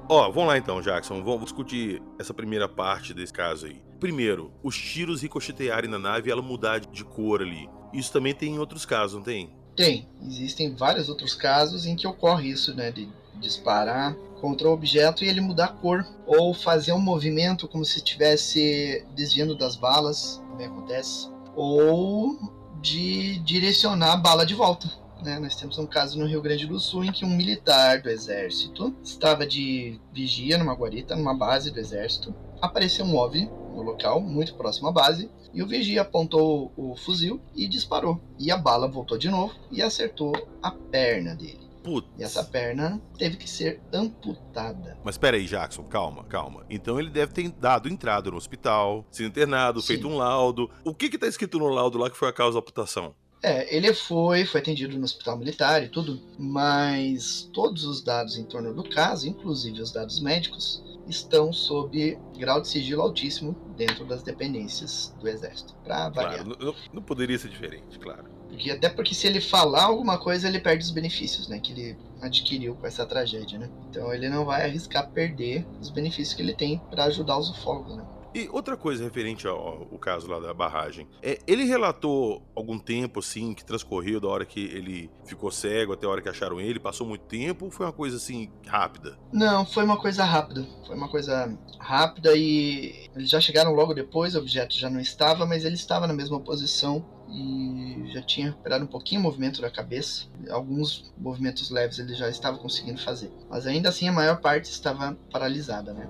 Ó, 0.10 0.30
vamos 0.32 0.48
lá 0.48 0.58
então, 0.58 0.82
Jackson. 0.82 1.24
Vamos 1.24 1.44
discutir 1.44 2.02
essa 2.20 2.34
primeira 2.34 2.68
parte 2.68 3.14
desse 3.14 3.32
caso 3.32 3.66
aí. 3.66 3.82
Primeiro, 4.00 4.52
os 4.62 4.78
tiros 4.78 5.22
ricochetearem 5.22 5.90
na 5.90 5.98
nave 5.98 6.30
e 6.30 6.32
ela 6.32 6.42
mudar 6.42 6.80
de 6.80 7.04
cor 7.04 7.42
ali. 7.42 7.70
Isso 7.94 8.12
também 8.12 8.34
tem 8.34 8.56
em 8.56 8.60
outros 8.60 8.86
casos, 8.86 9.16
não 9.16 9.24
tem? 9.24 9.50
Tem. 9.76 10.08
Existem 10.22 10.76
vários 10.76 11.10
outros 11.10 11.34
casos 11.34 11.86
em 11.86 11.96
que 11.96 12.06
ocorre 12.06 12.50
isso, 12.50 12.76
né? 12.76 12.92
De 12.92 13.10
disparar 13.40 14.16
contra 14.40 14.68
o 14.68 14.74
objeto 14.74 15.24
e 15.24 15.28
ele 15.28 15.42
mudar 15.42 15.66
a 15.66 15.70
cor. 15.70 16.06
Ou 16.28 16.54
fazer 16.54 16.92
um 16.92 17.00
movimento 17.00 17.68
como 17.68 17.86
se 17.86 17.98
estivesse 17.98 19.06
desviando 19.16 19.58
das 19.58 19.76
balas, 19.76 20.44
também 20.52 20.68
acontece. 20.68 21.30
Ou 21.56 22.38
de 22.84 23.40
direcionar 23.40 24.12
a 24.12 24.18
bala 24.18 24.46
de 24.46 24.54
volta. 24.54 24.92
Né? 25.24 25.40
Nós 25.40 25.56
temos 25.56 25.80
um 25.80 25.88
caso 25.88 26.20
no 26.20 26.28
Rio 26.28 26.42
Grande 26.42 26.68
do 26.68 26.78
Sul 26.78 27.06
em 27.06 27.14
que 27.14 27.24
um 27.24 27.30
militar 27.30 28.02
do 28.02 28.10
exército 28.10 28.94
estava 29.02 29.48
de 29.48 30.02
vigia 30.12 30.58
numa 30.58 30.74
guarita, 30.74 31.16
numa 31.16 31.34
base 31.34 31.72
do 31.72 31.80
exército. 31.80 32.36
Apareceu 32.62 33.06
um 33.06 33.16
OVNI 33.16 33.46
no 33.46 33.82
local, 33.82 34.20
muito 34.20 34.54
próximo 34.56 34.90
à 34.90 34.92
base, 34.92 35.32
e 35.54 35.64
o 35.64 35.68
vigia 35.68 36.02
apontou 36.02 36.74
o 36.76 36.94
fuzil 36.98 37.40
e 37.56 37.70
disparou. 37.70 38.20
E 38.38 38.52
a 38.52 38.58
bala 38.58 38.88
voltou 38.88 39.18
de 39.18 39.30
novo 39.30 39.54
e 39.72 39.82
acertou 39.82 40.34
a 40.62 40.70
perna 40.70 41.34
dele. 41.36 41.63
Putz. 41.84 42.08
E 42.18 42.24
essa 42.24 42.44
perna 42.44 43.02
teve 43.18 43.36
que 43.38 43.50
ser 43.50 43.82
amputada. 43.94 44.98
Mas 45.04 45.18
pera 45.18 45.38
aí, 45.38 45.46
Jackson, 45.46 45.84
calma, 45.84 46.24
calma. 46.24 46.66
Então 46.70 47.00
ele 47.00 47.10
deve 47.10 47.34
ter 47.34 47.50
dado 47.52 47.90
entrada 47.90 48.32
no 48.32 48.38
hospital, 48.38 49.06
sido 49.12 49.28
internado, 49.28 49.82
Sim. 49.82 49.88
feito 49.88 50.08
um 50.08 50.18
laudo. 50.18 50.70
O 50.84 50.94
que 50.94 51.10
que 51.10 51.18
tá 51.18 51.28
escrito 51.28 51.60
no 51.60 51.68
laudo 51.68 51.98
lá 51.98 52.10
que 52.10 52.18
foi 52.18 52.30
a 52.30 52.34
causa 52.34 52.54
da 52.54 52.60
amputação? 52.60 53.14
É, 53.44 53.76
ele 53.76 53.94
foi, 53.94 54.46
foi 54.46 54.62
atendido 54.62 54.98
no 54.98 55.04
hospital 55.04 55.38
militar 55.38 55.84
e 55.84 55.90
tudo, 55.90 56.18
mas 56.40 57.50
todos 57.54 57.84
os 57.84 58.02
dados 58.02 58.38
em 58.38 58.46
torno 58.46 58.74
do 58.74 58.88
caso, 58.90 59.28
inclusive 59.28 59.82
os 59.82 59.92
dados 59.92 60.22
médicos, 60.22 60.82
estão 61.10 61.52
sob 61.52 62.18
grau 62.38 62.62
de 62.62 62.70
sigilo 62.70 63.02
altíssimo 63.02 63.54
dentro 63.76 64.06
das 64.06 64.24
dependências 64.24 65.14
do 65.20 65.28
exército, 65.28 65.76
para 65.84 66.08
variar. 66.08 66.46
Claro, 66.46 66.58
não, 66.58 66.76
não 66.94 67.02
poderia 67.02 67.38
ser 67.38 67.50
diferente, 67.50 68.00
claro. 68.00 68.33
Porque, 68.54 68.70
até 68.70 68.88
porque 68.88 69.16
se 69.16 69.26
ele 69.26 69.42
falar 69.42 69.86
alguma 69.86 70.18
coisa, 70.20 70.48
ele 70.48 70.60
perde 70.60 70.84
os 70.84 70.92
benefícios, 70.92 71.48
né, 71.48 71.60
que 71.60 71.72
ele 71.72 71.98
adquiriu 72.22 72.76
com 72.76 72.86
essa 72.86 73.04
tragédia, 73.06 73.58
né? 73.58 73.70
Então 73.90 74.14
ele 74.14 74.30
não 74.30 74.46
vai 74.46 74.64
arriscar 74.64 75.10
perder 75.10 75.66
os 75.82 75.90
benefícios 75.90 76.34
que 76.36 76.42
ele 76.42 76.54
tem 76.54 76.80
para 76.90 77.06
ajudar 77.06 77.38
os 77.38 77.50
ufólogos, 77.50 77.98
né? 77.98 78.06
E 78.36 78.50
outra 78.52 78.76
coisa 78.76 79.04
referente 79.04 79.48
ao, 79.48 79.88
ao 79.92 80.00
caso 80.00 80.28
lá 80.28 80.40
da 80.40 80.54
barragem. 80.54 81.08
É, 81.22 81.38
ele 81.46 81.66
relatou 81.66 82.42
algum 82.56 82.80
tempo, 82.80 83.20
assim, 83.20 83.54
que 83.54 83.64
transcorreu 83.64 84.20
da 84.20 84.28
hora 84.28 84.44
que 84.44 84.60
ele 84.60 85.10
ficou 85.24 85.52
cego 85.52 85.94
até 85.94 86.08
a 86.08 86.10
hora 86.10 86.22
que 86.22 86.30
acharam 86.30 86.60
ele? 86.60 86.80
Passou 86.80 87.06
muito 87.06 87.26
tempo 87.26 87.66
ou 87.66 87.72
foi 87.72 87.86
uma 87.86 87.94
coisa, 87.94 88.18
assim, 88.18 88.50
rápida? 88.66 89.20
Não, 89.32 89.64
foi 89.66 89.84
uma 89.84 89.98
coisa 89.98 90.24
rápida. 90.24 90.66
Foi 90.88 90.96
uma 90.96 91.10
coisa 91.10 91.56
rápida 91.78 92.36
e 92.36 93.08
eles 93.16 93.30
já 93.30 93.40
chegaram 93.40 93.72
logo 93.72 93.94
depois, 93.94 94.34
o 94.34 94.40
objeto 94.40 94.76
já 94.76 94.90
não 94.90 95.00
estava, 95.00 95.46
mas 95.46 95.64
ele 95.64 95.76
estava 95.76 96.08
na 96.08 96.14
mesma 96.14 96.40
posição 96.40 97.06
e 97.34 98.12
já 98.14 98.22
tinha 98.22 98.48
recuperado 98.48 98.84
um 98.84 98.88
pouquinho 98.88 99.20
o 99.20 99.24
movimento 99.24 99.62
da 99.62 99.72
cabeça. 99.72 100.28
Alguns 100.50 101.12
movimentos 101.18 101.70
leves 101.72 101.98
ele 102.00 102.14
já 102.14 102.30
estava 102.30 102.58
conseguindo 102.58 103.02
fazer. 103.02 103.32
Mas 103.50 103.66
ainda 103.66 103.90
assim 103.90 104.08
a 104.08 104.12
maior 104.12 104.40
parte 104.40 104.66
estava 104.66 105.18
paralisada, 105.32 105.94
né? 105.94 106.08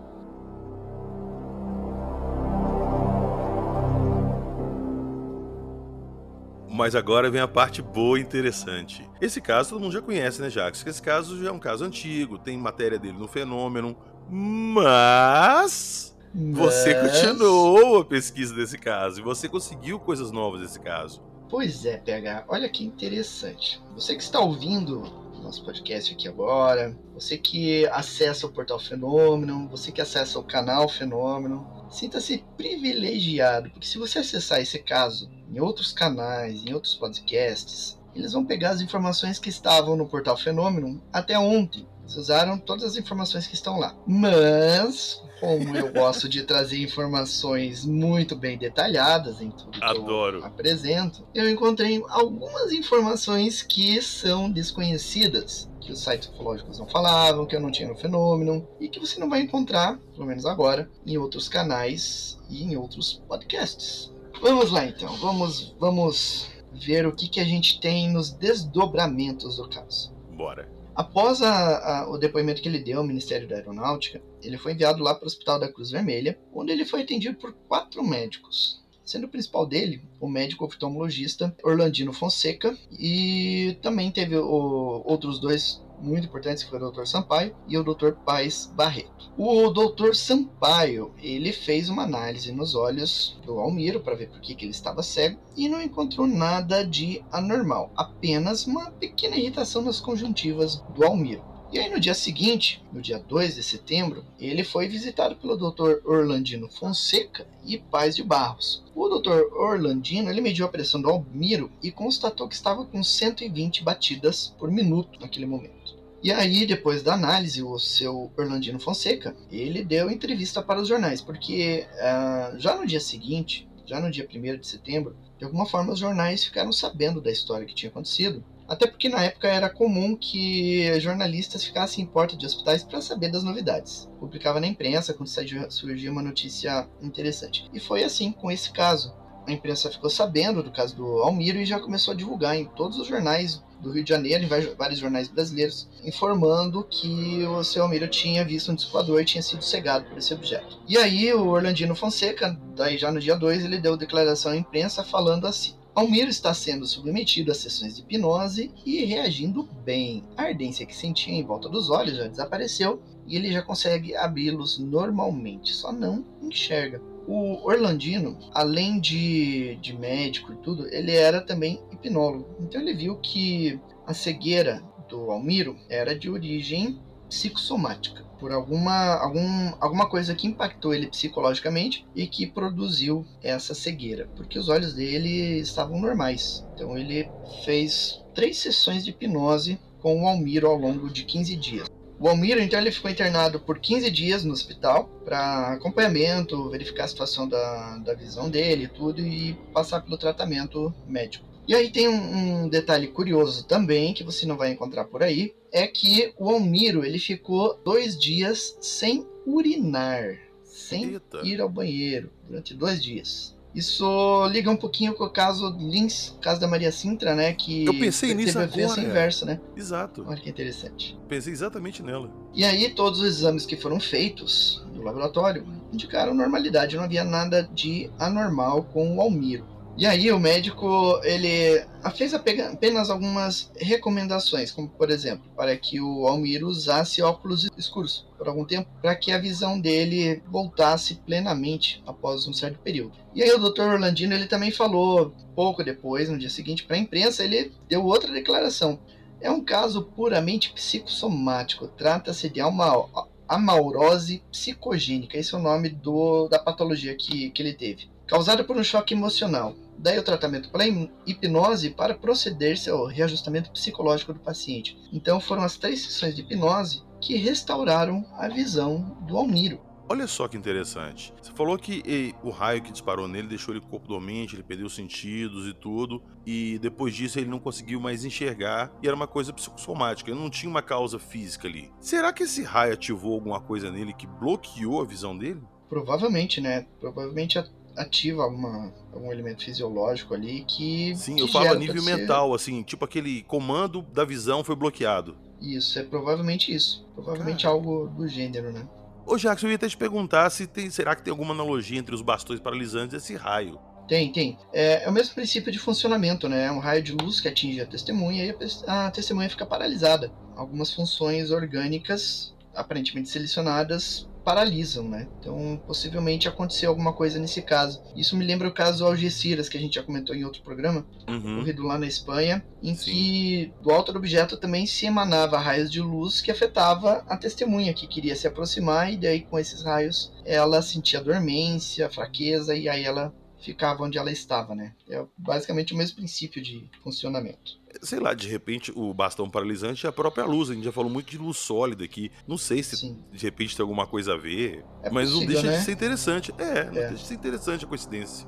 Mas 6.70 6.96
agora 6.96 7.30
vem 7.30 7.40
a 7.40 7.48
parte 7.48 7.84
boa 7.84 8.18
e 8.18 8.22
interessante. 8.22 9.08
Esse 9.22 9.40
caso 9.40 9.70
todo 9.70 9.82
mundo 9.82 9.94
já 9.94 10.02
conhece, 10.02 10.42
né, 10.42 10.50
Jacques? 10.50 10.84
Esse 10.86 11.02
caso 11.02 11.42
já 11.42 11.50
é 11.50 11.52
um 11.52 11.60
caso 11.60 11.86
antigo, 11.86 12.40
tem 12.40 12.58
matéria 12.58 12.98
dele 12.98 13.18
no 13.18 13.28
fenômeno, 13.28 13.96
mas 14.28 16.13
você 16.34 16.96
Mas- 16.96 17.22
continuou 17.22 17.98
a 18.00 18.06
pesquisa 18.06 18.56
desse 18.56 18.78
caso 18.78 19.20
e 19.20 19.24
você 19.24 19.48
conseguiu 19.48 20.00
coisas 20.00 20.32
novas 20.32 20.62
desse 20.62 20.80
caso. 20.80 21.22
Pois 21.50 21.86
é, 21.86 21.98
PH, 21.98 22.46
olha 22.48 22.68
que 22.68 22.84
interessante. 22.84 23.80
Você 23.96 24.16
que 24.16 24.24
está 24.24 24.40
ouvindo 24.40 25.04
nosso 25.44 25.64
podcast 25.66 26.14
aqui 26.14 26.28
agora, 26.28 26.98
você 27.14 27.38
que 27.38 27.86
acessa 27.88 28.48
o 28.48 28.52
portal 28.52 28.80
Fenômeno, 28.80 29.68
você 29.70 29.92
que 29.92 30.02
acessa 30.02 30.40
o 30.40 30.44
canal 30.44 30.88
Fenômeno, 30.88 31.68
sinta-se 31.90 32.44
privilegiado, 32.58 33.70
porque 33.70 33.86
se 33.86 33.98
você 33.98 34.20
acessar 34.20 34.62
esse 34.62 34.80
caso 34.80 35.30
em 35.52 35.60
outros 35.60 35.92
canais, 35.92 36.66
em 36.66 36.74
outros 36.74 36.96
podcasts, 36.96 38.00
eles 38.16 38.34
vão 38.34 38.46
pegar 38.46 38.72
as 38.72 38.82
informações 38.82 39.40
que 39.40 39.50
estavam 39.50 39.96
no 39.96 40.08
portal 40.08 40.38
Fenômeno 40.38 41.02
até 41.12 41.38
ontem. 41.38 41.88
Eles 42.04 42.18
usaram 42.18 42.58
todas 42.58 42.84
as 42.84 42.98
informações 42.98 43.48
que 43.48 43.56
estão 43.56 43.80
lá. 43.80 43.96
Mas, 44.06 45.22
como 45.40 45.76
eu 45.76 45.92
gosto 45.94 46.28
de 46.28 46.44
trazer 46.44 46.82
informações 46.82 47.86
muito 47.86 48.36
bem 48.36 48.58
detalhadas 48.58 49.42
em 49.42 49.50
tudo 49.50 49.72
que 49.72 49.84
Adoro. 49.84 50.40
eu 50.40 50.46
apresento, 50.46 51.26
eu 51.34 51.50
encontrei 51.50 52.04
algumas 52.10 52.74
informações 52.74 53.62
que 53.62 54.02
são 54.02 54.52
desconhecidas, 54.52 55.70
que 55.80 55.94
os 55.94 56.00
sites 56.00 56.28
ufológicos 56.30 56.78
não 56.78 56.88
falavam, 56.88 57.46
que 57.46 57.56
eu 57.56 57.62
não 57.62 57.72
tinha 57.72 57.88
no 57.88 57.96
fenômeno, 57.96 58.68
e 58.80 58.90
que 58.90 59.00
você 59.00 59.20
não 59.20 59.30
vai 59.30 59.42
encontrar, 59.42 59.98
pelo 60.14 60.28
menos 60.28 60.46
agora, 60.46 60.90
em 61.06 61.18
outros 61.18 61.48
canais 61.48 62.38
e 62.50 62.64
em 62.64 62.76
outros 62.76 63.22
podcasts. 63.28 64.12
Vamos 64.42 64.72
lá 64.72 64.86
então, 64.86 65.16
vamos, 65.18 65.74
vamos 65.80 66.50
ver 66.74 67.06
o 67.08 67.16
que, 67.16 67.28
que 67.28 67.40
a 67.40 67.44
gente 67.46 67.80
tem 67.80 68.12
nos 68.12 68.32
desdobramentos 68.32 69.58
do 69.58 69.68
caso. 69.70 70.14
Bora. 70.36 70.68
Após 70.96 71.42
a- 71.42 71.78
a- 72.02 72.10
o 72.10 72.18
depoimento 72.18 72.62
que 72.62 72.68
ele 72.70 72.78
deu 72.80 73.00
ao 73.00 73.04
Ministério 73.06 73.48
da 73.48 73.56
Aeronáutica, 73.56 74.22
ele 74.44 74.58
foi 74.58 74.74
enviado 74.74 75.02
lá 75.02 75.16
para 75.16 75.24
o 75.24 75.28
Hospital 75.28 75.60
da 75.60 75.72
Cruz 75.72 75.90
Vermelha, 75.90 76.38
onde 76.54 76.72
ele 76.72 76.86
foi 76.86 77.02
atendido 77.02 77.36
por 77.38 77.54
quatro 77.68 78.04
médicos. 78.04 78.82
Sendo 79.04 79.26
o 79.26 79.30
principal 79.30 79.66
dele 79.66 80.02
o 80.20 80.30
médico 80.30 80.64
oftalmologista 80.66 81.54
Orlandino 81.64 82.14
Fonseca, 82.14 82.78
e 82.92 83.78
também 83.82 84.12
teve 84.12 84.38
o- 84.38 85.02
outros 85.06 85.40
dois 85.40 85.83
muito 86.00 86.28
importantes, 86.28 86.64
que 86.64 86.70
foi 86.70 86.82
o 86.82 86.92
Dr. 86.92 87.06
Sampaio 87.06 87.56
e 87.68 87.78
o 87.78 87.84
Dr. 87.84 88.12
Paz 88.26 88.72
Barreto. 88.76 89.32
O 89.38 89.70
Dr. 89.70 90.14
Sampaio, 90.14 91.14
ele 91.18 91.52
fez 91.52 91.90
uma 91.90 92.04
análise 92.04 92.52
nos 92.52 92.76
olhos 92.76 93.40
do 93.46 93.60
Almiro 93.60 94.00
para 94.00 94.16
ver 94.16 94.30
por 94.30 94.42
que, 94.42 94.56
que 94.56 94.66
ele 94.66 94.72
estava 94.72 95.02
cego 95.02 95.40
e 95.56 95.70
não 95.70 95.82
encontrou 95.82 96.28
nada 96.28 96.86
de 96.86 97.24
anormal, 97.32 97.92
apenas 97.96 98.66
uma 98.66 98.92
pequena 98.92 99.36
irritação 99.36 99.82
nas 99.82 100.00
conjuntivas 100.00 100.84
do 100.94 101.04
Almiro. 101.04 101.53
E 101.74 101.80
aí 101.80 101.90
no 101.90 102.00
dia 102.00 102.14
seguinte, 102.14 102.84
no 102.94 103.02
dia 103.02 103.18
2 103.18 103.56
de 103.56 103.64
setembro, 103.64 104.24
ele 104.40 104.64
foi 104.64 104.88
visitado 104.88 105.36
pelo 105.36 105.58
Dr. 105.58 106.08
Orlandino 106.08 106.70
Fonseca 106.70 107.48
e 107.66 107.80
Paz 107.80 108.16
de 108.16 108.22
Barros. 108.22 108.84
O 108.94 109.10
Dr. 109.10 109.52
Orlandino 109.56 110.30
ele 110.30 110.40
mediu 110.40 110.68
a 110.68 110.70
pressão 110.70 111.02
do 111.02 111.10
Almiro 111.10 111.72
e 111.82 111.90
constatou 111.90 112.48
que 112.48 112.54
estava 112.54 112.86
com 112.86 113.04
120 113.04 113.84
batidas 113.84 114.54
por 114.60 114.70
minuto 114.70 115.20
naquele 115.20 115.48
momento. 115.48 115.98
E 116.22 116.32
aí, 116.32 116.68
depois 116.68 117.02
da 117.02 117.16
análise, 117.16 117.64
o 117.64 117.80
seu 117.80 118.32
Orlandino 118.38 118.80
Fonseca, 118.80 119.36
ele 119.52 119.84
deu 119.84 120.12
entrevista 120.12 120.62
para 120.62 120.80
os 120.80 120.88
jornais, 120.88 121.22
porque 121.22 121.88
uh, 121.96 122.60
já 122.60 122.76
no 122.76 122.86
dia 122.86 123.00
seguinte, 123.00 123.68
já 123.84 124.00
no 124.00 124.12
dia 124.12 124.30
1 124.32 124.60
de 124.60 124.68
setembro, 124.68 125.18
de 125.40 125.44
alguma 125.44 125.66
forma 125.66 125.94
os 125.94 126.00
jornais 126.00 126.46
ficaram 126.46 126.72
sabendo 126.72 127.20
da 127.20 127.32
história 127.32 127.66
que 127.66 127.74
tinha 127.74 127.90
acontecido 127.90 128.44
até 128.68 128.88
porque 128.88 129.10
na 129.10 129.24
época 129.24 129.48
era 129.48 129.70
comum 129.70 130.16
que 130.16 131.00
jornalistas 131.00 131.64
ficassem 131.64 132.04
em 132.04 132.08
porta 132.08 132.36
de 132.36 132.46
hospitais 132.46 132.84
para 132.84 133.02
saber 133.02 133.32
das 133.32 133.44
novidades. 133.44 134.10
Publicava 134.20 134.60
na 134.60 134.68
imprensa 134.68 135.14
quando 135.14 135.30
surgia 135.70 136.12
uma 136.12 136.22
notícia 136.22 136.88
interessante. 137.02 137.70
E 137.74 137.80
foi 137.80 138.04
assim 138.04 138.32
com 138.32 138.50
esse 138.50 138.72
caso. 138.72 139.14
A 139.46 139.52
imprensa 139.52 139.92
ficou 139.92 140.10
sabendo 140.10 140.64
do 140.64 140.72
caso 140.72 140.96
do 140.96 141.06
Almiro 141.20 141.60
e 141.60 141.66
já 141.66 141.80
começou 141.80 142.14
a 142.14 142.18
divulgar 142.18 142.56
em 142.56 142.66
todos 142.66 142.98
os 142.98 143.08
jornais 143.08 143.62
do 143.82 143.92
Rio 143.92 144.04
de 144.04 144.10
Janeiro, 144.10 144.46
em 144.46 144.76
vários 144.78 145.00
jornais 145.00 145.28
brasileiros, 145.28 145.90
informando 146.06 146.86
que 146.86 147.46
o 147.46 147.62
seu 147.66 147.84
Almiro 147.84 148.08
tinha 148.08 148.46
visto 148.46 148.72
um 148.72 148.76
discoador 148.76 149.22
e 149.22 149.26
tinha 149.26 149.42
sido 149.42 149.62
cegado 149.62 150.06
por 150.06 150.18
esse 150.18 150.34
objeto. 150.34 150.80
E 150.88 150.98
aí 150.98 151.34
o 151.34 151.50
Orlandino 151.50 151.94
Fonseca, 151.94 152.58
daí 152.74 152.98
já 152.98 153.12
no 153.12 153.20
dia 153.20 153.36
2, 153.36 153.66
ele 153.66 153.80
deu 153.82 153.98
declaração 153.98 154.54
à 154.54 154.56
imprensa 154.56 155.04
falando 155.04 155.46
assim: 155.46 155.76
Almiro 155.96 156.30
está 156.30 156.56
sendo 156.56 156.88
submetido 156.88 157.52
a 157.52 157.56
sessões 157.56 157.96
de 157.96 158.02
hipnose 158.02 158.72
e 158.84 159.06
reagindo 159.06 159.70
bem. 159.86 160.24
A 160.36 160.44
ardência 160.44 160.88
que 160.88 160.96
sentia 160.96 161.36
em 161.36 161.44
volta 161.44 161.70
dos 161.70 161.92
olhos 161.92 162.18
já 162.18 162.28
desapareceu 162.28 163.00
e 163.28 163.36
ele 163.36 163.52
já 163.52 163.62
consegue 163.62 164.16
abri-los 164.16 164.80
normalmente, 164.80 165.72
só 165.72 165.92
não 165.92 166.26
enxerga. 166.42 167.00
O 167.28 167.64
Orlandino, 167.64 168.38
além 168.54 169.00
de, 169.00 169.76
de 169.76 169.94
médico 169.94 170.52
e 170.52 170.58
tudo, 170.58 170.88
ele 170.88 171.12
era 171.12 171.40
também 171.40 171.80
hipnólogo. 171.92 172.48
Então 172.60 172.82
ele 172.82 172.96
viu 172.96 173.16
que 173.18 173.80
a 174.08 174.16
cegueira 174.16 174.84
do 175.08 175.30
Almiro 175.30 175.78
era 175.88 176.18
de 176.18 176.28
origem 176.28 177.00
psicossomática 177.30 178.23
por 178.44 178.52
alguma, 178.52 179.16
algum, 179.20 179.72
alguma 179.80 180.10
coisa 180.10 180.36
que 180.36 180.48
impactou 180.48 180.94
ele 180.94 181.08
psicologicamente 181.08 182.06
e 182.14 182.28
que 182.28 182.46
produziu 182.46 183.26
essa 183.42 183.74
cegueira, 183.74 184.28
porque 184.36 184.60
os 184.60 184.68
olhos 184.68 184.94
dele 184.94 185.60
estavam 185.60 185.98
normais. 185.98 186.62
Então 186.76 186.98
ele 186.98 187.30
fez 187.64 188.22
três 188.36 188.58
sessões 188.58 189.06
de 189.06 189.12
hipnose 189.12 189.80
com 190.02 190.22
o 190.22 190.28
Almiro 190.28 190.68
ao 190.68 190.76
longo 190.76 191.10
de 191.10 191.24
15 191.24 191.56
dias. 191.56 191.88
O 192.20 192.28
Almiro, 192.28 192.60
então, 192.60 192.82
ele 192.82 192.92
ficou 192.92 193.10
internado 193.10 193.62
por 193.62 193.80
15 193.80 194.12
dias 194.12 194.44
no 194.44 194.52
hospital 194.52 195.06
para 195.24 195.76
acompanhamento, 195.76 196.70
verificar 196.70 197.06
a 197.06 197.08
situação 197.08 197.48
da, 197.48 197.98
da 198.00 198.14
visão 198.14 198.50
dele 198.50 198.84
e 198.84 198.90
tudo 198.90 199.22
e 199.22 199.54
passar 199.74 200.02
pelo 200.02 200.18
tratamento 200.18 200.94
médico. 201.08 201.46
E 201.66 201.74
aí 201.74 201.90
tem 201.90 202.10
um, 202.10 202.64
um, 202.66 202.68
detalhe 202.68 203.08
curioso 203.08 203.66
também 203.66 204.14
que 204.14 204.24
você 204.24 204.46
não 204.46 204.58
vai 204.58 204.70
encontrar 204.70 205.06
por 205.06 205.24
aí, 205.24 205.56
é 205.74 205.88
que 205.88 206.32
o 206.38 206.50
Almiro 206.52 207.04
ele 207.04 207.18
ficou 207.18 207.82
dois 207.84 208.18
dias 208.18 208.78
sem 208.80 209.26
urinar, 209.46 210.38
sem 210.64 211.14
Eita. 211.14 211.42
ir 211.44 211.60
ao 211.60 211.68
banheiro 211.68 212.30
durante 212.48 212.76
dois 212.76 213.04
dias. 213.04 213.54
Isso 213.74 214.48
liga 214.50 214.70
um 214.70 214.78
pouquinho 214.78 215.16
com 215.16 215.24
o 215.24 215.30
caso 215.32 215.76
Lins, 215.80 216.38
caso 216.40 216.62
da 216.62 216.68
Maria 216.68 216.92
Sintra, 216.92 217.34
né? 217.34 217.54
Que 217.54 217.86
eu 217.86 217.94
pensei 217.98 218.36
nisso 218.36 218.60
teve 218.60 218.84
agora. 218.84 219.02
inversa, 219.02 219.46
né? 219.48 219.60
Exato. 219.76 220.24
Olha 220.28 220.40
que 220.40 220.48
interessante. 220.48 221.18
Pensei 221.28 221.52
exatamente 221.52 222.04
nela. 222.04 222.32
E 222.54 222.64
aí 222.64 222.94
todos 222.94 223.22
os 223.22 223.26
exames 223.26 223.66
que 223.66 223.76
foram 223.76 224.00
feitos 224.00 224.86
no 224.94 225.02
laboratório 225.02 225.66
indicaram 225.92 226.36
normalidade, 226.36 226.96
não 226.96 227.04
havia 227.04 227.24
nada 227.24 227.68
de 227.74 228.12
anormal 228.20 228.84
com 228.84 229.18
o 229.18 229.20
Almiro. 229.20 229.66
E 229.96 230.08
aí 230.08 230.32
o 230.32 230.40
médico 230.40 231.22
ele 231.24 231.86
fez 232.16 232.34
apenas 232.34 233.12
algumas 233.12 233.72
recomendações, 233.76 234.72
como 234.72 234.90
por 234.90 235.12
exemplo, 235.12 235.44
para 235.56 235.78
que 235.78 236.02
o 236.02 236.28
Almir 236.28 236.66
usasse 236.66 237.22
óculos 237.22 237.70
escuros 237.78 238.26
por 238.36 238.48
algum 238.48 238.66
tempo, 238.66 238.90
para 239.02 239.16
que 239.16 239.32
a 239.32 239.38
visão 239.38 239.80
dele 239.80 240.42
voltasse 240.48 241.16
plenamente 241.16 242.02
após 242.08 242.48
um 242.48 242.54
certo 242.54 242.80
período. 242.80 243.14
E 243.36 243.44
aí 243.44 243.52
o 243.52 243.60
Dr. 243.60 243.82
Orlandino 243.82 244.34
ele 244.34 244.48
também 244.48 244.72
falou 244.72 245.32
pouco 245.56 245.84
depois, 245.84 246.28
no 246.28 246.40
dia 246.40 246.50
seguinte, 246.50 246.84
para 246.84 246.96
a 246.96 247.00
imprensa, 247.00 247.44
ele 247.44 247.72
deu 247.88 248.04
outra 248.04 248.34
declaração. 248.34 249.00
É 249.40 249.52
um 249.52 249.64
caso 249.64 250.04
puramente 250.04 250.74
psicossomático. 250.74 251.88
Trata-se 251.88 252.50
de 252.50 252.62
uma 252.62 253.08
amaurose 253.48 254.42
psicogênica. 254.52 255.38
Esse 255.38 255.54
é 255.54 255.58
o 255.58 255.62
nome 255.62 255.90
do, 255.90 256.48
da 256.48 256.58
patologia 256.58 257.14
que, 257.16 257.52
que 257.52 257.62
ele 257.62 257.74
teve 257.74 258.12
causada 258.28 258.64
por 258.64 258.76
um 258.76 258.84
choque 258.84 259.14
emocional. 259.14 259.76
Daí 259.98 260.18
o 260.20 260.24
tratamento 260.24 260.70
pela 260.70 260.86
hipnose 261.26 261.92
para 261.92 262.16
proceder-se 262.16 262.90
ao 262.90 263.06
reajustamento 263.06 263.72
psicológico 263.72 264.34
do 264.34 264.40
paciente. 264.40 264.98
Então 265.12 265.40
foram 265.40 265.64
as 265.64 265.78
três 265.78 266.02
sessões 266.02 266.36
de 266.36 266.42
hipnose 266.42 267.04
que 267.22 267.38
restauraram 267.38 268.26
a 268.38 268.50
visão 268.50 269.18
do 269.28 269.38
Almiro. 269.38 269.80
Olha 270.10 270.28
só 270.28 270.48
que 270.50 270.58
interessante. 270.58 271.34
Você 271.42 271.52
falou 271.54 271.78
que 271.78 272.04
e, 272.06 272.36
o 272.44 272.50
raio 272.50 272.82
que 272.82 272.92
disparou 272.92 273.28
nele 273.28 273.48
deixou 273.48 273.74
ele 273.74 273.84
corpo 273.84 274.08
dormente, 274.08 274.54
ele 274.54 274.62
perdeu 274.62 274.86
os 274.86 274.94
sentidos 274.94 275.66
e 275.68 275.74
tudo, 275.74 276.22
e 276.46 276.78
depois 276.80 277.16
disso 277.16 277.40
ele 277.40 277.50
não 277.50 277.58
conseguiu 277.58 278.02
mais 278.02 278.26
enxergar, 278.26 278.92
e 279.02 279.08
era 279.08 279.16
uma 279.16 279.28
coisa 279.28 279.54
psicossomática, 279.54 280.30
ele 280.30 280.40
não 280.40 280.50
tinha 280.50 280.70
uma 280.70 280.82
causa 280.82 281.18
física 281.18 281.68
ali. 281.68 281.90
Será 282.02 282.34
que 282.34 282.44
esse 282.44 282.64
raio 282.64 282.94
ativou 282.94 283.34
alguma 283.34 283.62
coisa 283.62 283.90
nele 283.90 284.14
que 284.14 284.28
bloqueou 284.28 285.02
a 285.02 285.06
visão 285.06 285.38
dele? 285.38 285.62
Provavelmente, 285.88 286.60
né? 286.60 286.86
Provavelmente 287.00 287.58
ativa 287.96 288.44
alguma, 288.44 288.94
algum 289.12 289.32
elemento 289.32 289.64
fisiológico 289.64 290.34
ali 290.34 290.64
que. 290.66 291.16
Sim, 291.16 291.36
que 291.36 291.42
eu 291.42 291.48
falo 291.48 291.70
a 291.70 291.76
nível 291.76 292.04
mental, 292.04 292.54
assim, 292.54 292.84
tipo 292.84 293.06
aquele 293.06 293.44
comando 293.44 294.02
da 294.02 294.26
visão 294.26 294.64
foi 294.64 294.76
bloqueado. 294.76 295.36
Isso, 295.62 295.98
é 295.98 296.04
provavelmente 296.04 296.74
isso. 296.74 297.06
Provavelmente 297.16 297.64
Cara. 297.64 297.74
algo 297.74 298.08
do 298.08 298.28
gênero, 298.28 298.72
né? 298.72 298.88
Ô 299.26 299.38
Jackson, 299.38 299.68
eu 299.68 299.72
ia 299.72 299.76
até 299.78 299.88
te 299.88 299.96
perguntar 299.96 300.50
se 300.50 300.68
tem. 300.68 300.90
Será 300.90 301.16
que 301.16 301.24
tem 301.24 301.32
alguma 301.32 301.54
analogia 301.54 301.98
entre 301.98 302.14
os 302.14 302.22
bastões 302.22 302.60
paralisantes 302.60 303.14
e 303.14 303.18
esse 303.18 303.36
raio? 303.36 303.80
Tem, 304.08 304.32
tem. 304.32 304.58
É, 304.74 305.06
é, 305.06 305.10
o 305.10 305.14
mesmo 305.14 305.34
princípio 305.34 305.72
de 305.72 305.80
funcionamento, 305.80 306.50
né? 306.50 306.66
É 306.66 306.72
um 306.72 306.80
raio 306.80 307.02
de 307.02 307.14
luz 307.14 307.40
que 307.40 307.48
atinge 307.48 307.80
a 307.80 307.86
testemunha 307.86 308.46
e 308.46 308.56
a, 308.86 309.08
a 309.08 309.12
testemunha 309.12 309.50
fica 309.50 309.66
paralisada. 309.66 310.30
Algumas 310.56 310.94
funções 310.94 311.52
orgânicas, 311.52 312.54
aparentemente 312.76 313.30
selecionadas, 313.30 314.28
paralisam, 314.44 315.08
né? 315.08 315.28
Então, 315.40 315.82
possivelmente 315.88 316.48
aconteceu 316.48 316.90
alguma 316.90 317.14
coisa 317.14 317.40
nesse 317.40 317.62
caso. 317.62 318.02
Isso 318.16 318.36
me 318.36 318.46
lembra 318.46 318.68
o 318.68 318.74
caso 318.74 319.06
Algeciras, 319.06 319.70
que 319.70 319.78
a 319.78 319.82
gente 319.82 319.96
já 319.96 320.04
comentou 320.04 320.36
em 320.36 320.44
outro 320.44 320.62
programa, 320.62 321.06
uhum. 321.28 321.58
ocorrido 321.58 321.84
lá 321.84 321.98
na 321.98 322.06
Espanha, 322.06 322.64
em 322.82 322.96
Sim. 322.96 323.12
que 323.12 323.74
do 323.82 323.92
alto 323.92 324.12
do 324.12 324.18
objeto 324.18 324.58
também 324.58 324.86
se 324.86 325.06
emanava 325.06 325.58
raios 325.58 325.92
de 325.92 326.02
luz 326.02 326.42
que 326.42 326.52
afetava 326.52 327.24
a 327.28 327.38
testemunha 327.38 327.94
que 327.94 328.08
queria 328.08 328.36
se 328.36 328.48
aproximar 328.48 329.12
e 329.12 329.18
daí 329.18 329.42
com 329.42 329.58
esses 329.58 329.84
raios 329.84 330.34
ela 330.46 330.82
sentia 330.82 331.22
dormência, 331.22 332.10
fraqueza 332.10 332.76
e 332.76 332.90
aí 332.90 333.04
ela 333.04 333.34
ficava 333.64 334.04
onde 334.04 334.18
ela 334.18 334.32
estava, 334.32 334.76
né? 334.76 334.94
É 335.10 335.24
basicamente 335.38 335.94
o 335.94 335.98
mesmo 335.98 336.18
princípio 336.18 336.62
de 336.62 336.90
funcionamento. 337.04 337.80
Sei 338.02 338.20
lá, 338.20 338.34
de 338.34 338.48
repente 338.48 338.92
o 338.96 339.14
bastão 339.14 339.50
paralisante 339.50 340.06
é 340.06 340.10
a 340.10 340.12
própria 340.12 340.46
luz. 340.46 340.70
A 340.70 340.74
gente 340.74 340.84
já 340.84 340.92
falou 340.92 341.10
muito 341.10 341.30
de 341.30 341.38
luz 341.38 341.58
sólida 341.58 342.04
aqui. 342.04 342.32
Não 342.48 342.58
sei 342.58 342.84
se 342.84 342.98
Sim. 342.98 343.24
de 343.32 343.44
repente 343.44 343.76
tem 343.76 343.84
alguma 343.84 344.06
coisa 344.06 344.34
a 344.34 344.38
ver. 344.38 344.84
É 345.02 345.10
mas 345.10 345.30
possível, 345.30 345.40
não 345.40 345.54
deixa 345.54 345.72
né? 345.72 345.78
de 345.78 345.86
ser 345.86 345.92
interessante. 345.92 346.54
É, 346.58 346.64
é, 346.64 346.84
não 346.86 346.92
deixa 346.94 347.16
de 347.16 347.28
ser 347.28 347.34
interessante 347.36 347.86
a 347.86 347.88
coincidência. 347.88 348.48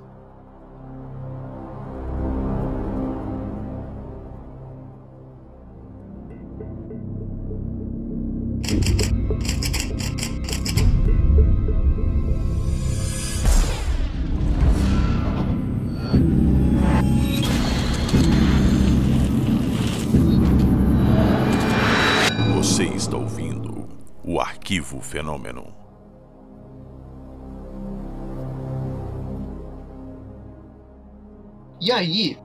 Aí, 31.95 32.37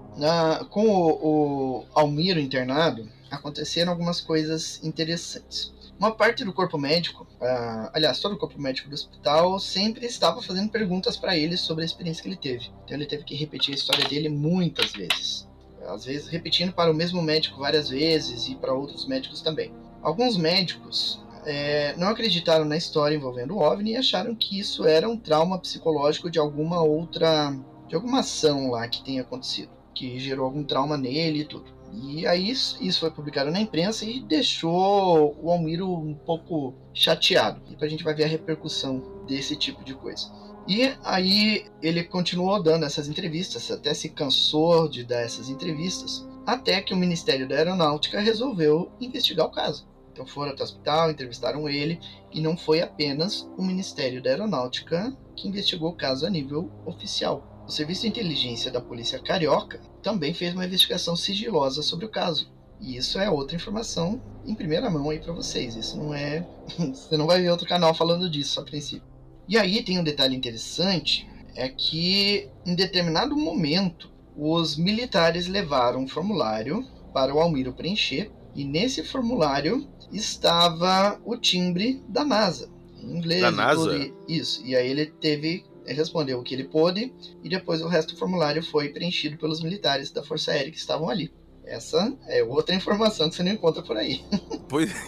com 0.70 0.86
o, 0.86 1.80
o 1.80 1.84
Almiro 1.92 2.38
internado, 2.38 3.08
aconteceram 3.28 3.90
algumas 3.90 4.20
coisas 4.20 4.80
interessantes. 4.84 5.72
Uma 5.98 6.12
parte 6.12 6.44
do 6.44 6.52
corpo 6.52 6.78
médico, 6.78 7.24
uh, 7.40 7.90
aliás, 7.92 8.20
todo 8.20 8.36
o 8.36 8.38
corpo 8.38 8.60
médico 8.62 8.88
do 8.88 8.94
hospital 8.94 9.58
sempre 9.58 10.06
estava 10.06 10.40
fazendo 10.40 10.70
perguntas 10.70 11.16
para 11.16 11.36
ele 11.36 11.56
sobre 11.56 11.82
a 11.82 11.84
experiência 11.84 12.22
que 12.22 12.28
ele 12.28 12.36
teve. 12.36 12.70
Então 12.84 12.96
ele 12.96 13.06
teve 13.06 13.24
que 13.24 13.34
repetir 13.34 13.74
a 13.74 13.76
história 13.76 14.08
dele 14.08 14.28
muitas 14.28 14.92
vezes. 14.92 15.48
Às 15.84 16.04
vezes 16.04 16.28
repetindo 16.28 16.72
para 16.72 16.90
o 16.90 16.94
mesmo 16.94 17.20
médico 17.20 17.58
várias 17.58 17.88
vezes 17.88 18.46
e 18.46 18.54
para 18.54 18.72
outros 18.72 19.04
médicos 19.08 19.42
também. 19.42 19.72
alguns 20.00 20.36
médicos 20.36 21.20
é, 21.44 21.94
não 21.96 22.08
acreditaram 22.08 22.64
na 22.64 22.76
história 22.76 23.16
envolvendo 23.16 23.56
o 23.56 23.58
OVNI 23.58 23.92
e 23.92 23.96
acharam 23.96 24.34
que 24.34 24.60
isso 24.60 24.86
era 24.86 25.08
um 25.08 25.16
trauma 25.16 25.58
psicológico 25.58 26.30
de 26.30 26.38
alguma 26.38 26.80
outra. 26.80 27.52
De 27.90 27.96
alguma 27.96 28.20
ação 28.20 28.70
lá 28.70 28.86
que 28.86 29.02
tenha 29.02 29.22
acontecido, 29.22 29.72
que 29.92 30.16
gerou 30.20 30.46
algum 30.46 30.62
trauma 30.62 30.96
nele 30.96 31.40
e 31.40 31.44
tudo. 31.44 31.66
E 31.92 32.24
aí 32.24 32.48
isso 32.48 33.00
foi 33.00 33.10
publicado 33.10 33.50
na 33.50 33.60
imprensa 33.60 34.04
e 34.04 34.20
deixou 34.20 35.36
o 35.42 35.50
Almiro 35.50 35.92
um 35.92 36.14
pouco 36.14 36.72
chateado. 36.94 37.60
E 37.68 37.84
a 37.84 37.88
gente 37.88 38.04
vai 38.04 38.14
ver 38.14 38.24
a 38.24 38.28
repercussão 38.28 39.02
desse 39.26 39.56
tipo 39.56 39.82
de 39.82 39.92
coisa. 39.94 40.30
E 40.68 40.94
aí 41.02 41.66
ele 41.82 42.04
continuou 42.04 42.62
dando 42.62 42.86
essas 42.86 43.08
entrevistas, 43.08 43.68
até 43.72 43.92
se 43.92 44.10
cansou 44.10 44.88
de 44.88 45.02
dar 45.02 45.22
essas 45.22 45.48
entrevistas, 45.48 46.24
até 46.46 46.80
que 46.80 46.94
o 46.94 46.96
Ministério 46.96 47.48
da 47.48 47.56
Aeronáutica 47.56 48.20
resolveu 48.20 48.92
investigar 49.00 49.46
o 49.46 49.50
caso. 49.50 49.88
Então 50.12 50.24
foram 50.24 50.52
até 50.52 50.62
o 50.62 50.64
hospital, 50.64 51.10
entrevistaram 51.10 51.68
ele, 51.68 51.98
e 52.32 52.40
não 52.40 52.56
foi 52.56 52.82
apenas 52.82 53.50
o 53.58 53.64
Ministério 53.64 54.22
da 54.22 54.30
Aeronáutica 54.30 55.12
que 55.34 55.48
investigou 55.48 55.90
o 55.90 55.96
caso 55.96 56.24
a 56.24 56.30
nível 56.30 56.70
oficial. 56.86 57.50
O 57.70 57.72
Serviço 57.72 58.02
de 58.02 58.08
Inteligência 58.08 58.68
da 58.68 58.80
Polícia 58.80 59.20
Carioca 59.20 59.80
também 60.02 60.34
fez 60.34 60.52
uma 60.52 60.66
investigação 60.66 61.14
sigilosa 61.14 61.84
sobre 61.84 62.04
o 62.04 62.08
caso. 62.08 62.50
E 62.80 62.96
isso 62.96 63.16
é 63.16 63.30
outra 63.30 63.54
informação 63.54 64.20
em 64.44 64.56
primeira 64.56 64.90
mão 64.90 65.08
aí 65.08 65.20
para 65.20 65.32
vocês. 65.32 65.76
Isso 65.76 65.96
não 65.96 66.12
é. 66.12 66.44
Você 66.76 67.16
não 67.16 67.28
vai 67.28 67.40
ver 67.40 67.48
outro 67.48 67.68
canal 67.68 67.94
falando 67.94 68.28
disso 68.28 68.58
a 68.58 68.64
princípio. 68.64 69.06
E 69.48 69.56
aí 69.56 69.84
tem 69.84 70.00
um 70.00 70.02
detalhe 70.02 70.34
interessante: 70.34 71.28
é 71.54 71.68
que 71.68 72.48
em 72.66 72.74
determinado 72.74 73.36
momento 73.36 74.10
os 74.36 74.76
militares 74.76 75.46
levaram 75.46 76.00
um 76.00 76.08
formulário 76.08 76.84
para 77.14 77.32
o 77.32 77.38
Almiro 77.38 77.72
preencher. 77.72 78.32
E 78.52 78.64
nesse 78.64 79.04
formulário 79.04 79.86
estava 80.12 81.20
o 81.24 81.36
timbre 81.36 82.02
da 82.08 82.24
NASA, 82.24 82.68
em 83.00 83.16
inglês. 83.16 83.42
Da 83.42 83.52
NASA? 83.52 84.12
Isso. 84.26 84.60
E 84.66 84.74
aí 84.74 84.90
ele 84.90 85.06
teve 85.06 85.69
respondeu 85.86 86.38
o 86.38 86.42
que 86.42 86.54
ele 86.54 86.64
pôde 86.64 87.12
e 87.42 87.48
depois 87.48 87.82
o 87.82 87.88
resto 87.88 88.14
do 88.14 88.18
formulário 88.18 88.62
foi 88.62 88.88
preenchido 88.88 89.36
pelos 89.36 89.62
militares 89.62 90.10
da 90.10 90.22
Força 90.22 90.52
Aérea 90.52 90.70
que 90.70 90.78
estavam 90.78 91.08
ali. 91.08 91.32
Essa 91.64 92.16
é 92.26 92.42
outra 92.42 92.74
informação 92.74 93.28
que 93.28 93.36
você 93.36 93.44
não 93.44 93.52
encontra 93.52 93.82
por 93.82 93.96
aí. 93.96 94.24
Pois. 94.68 94.94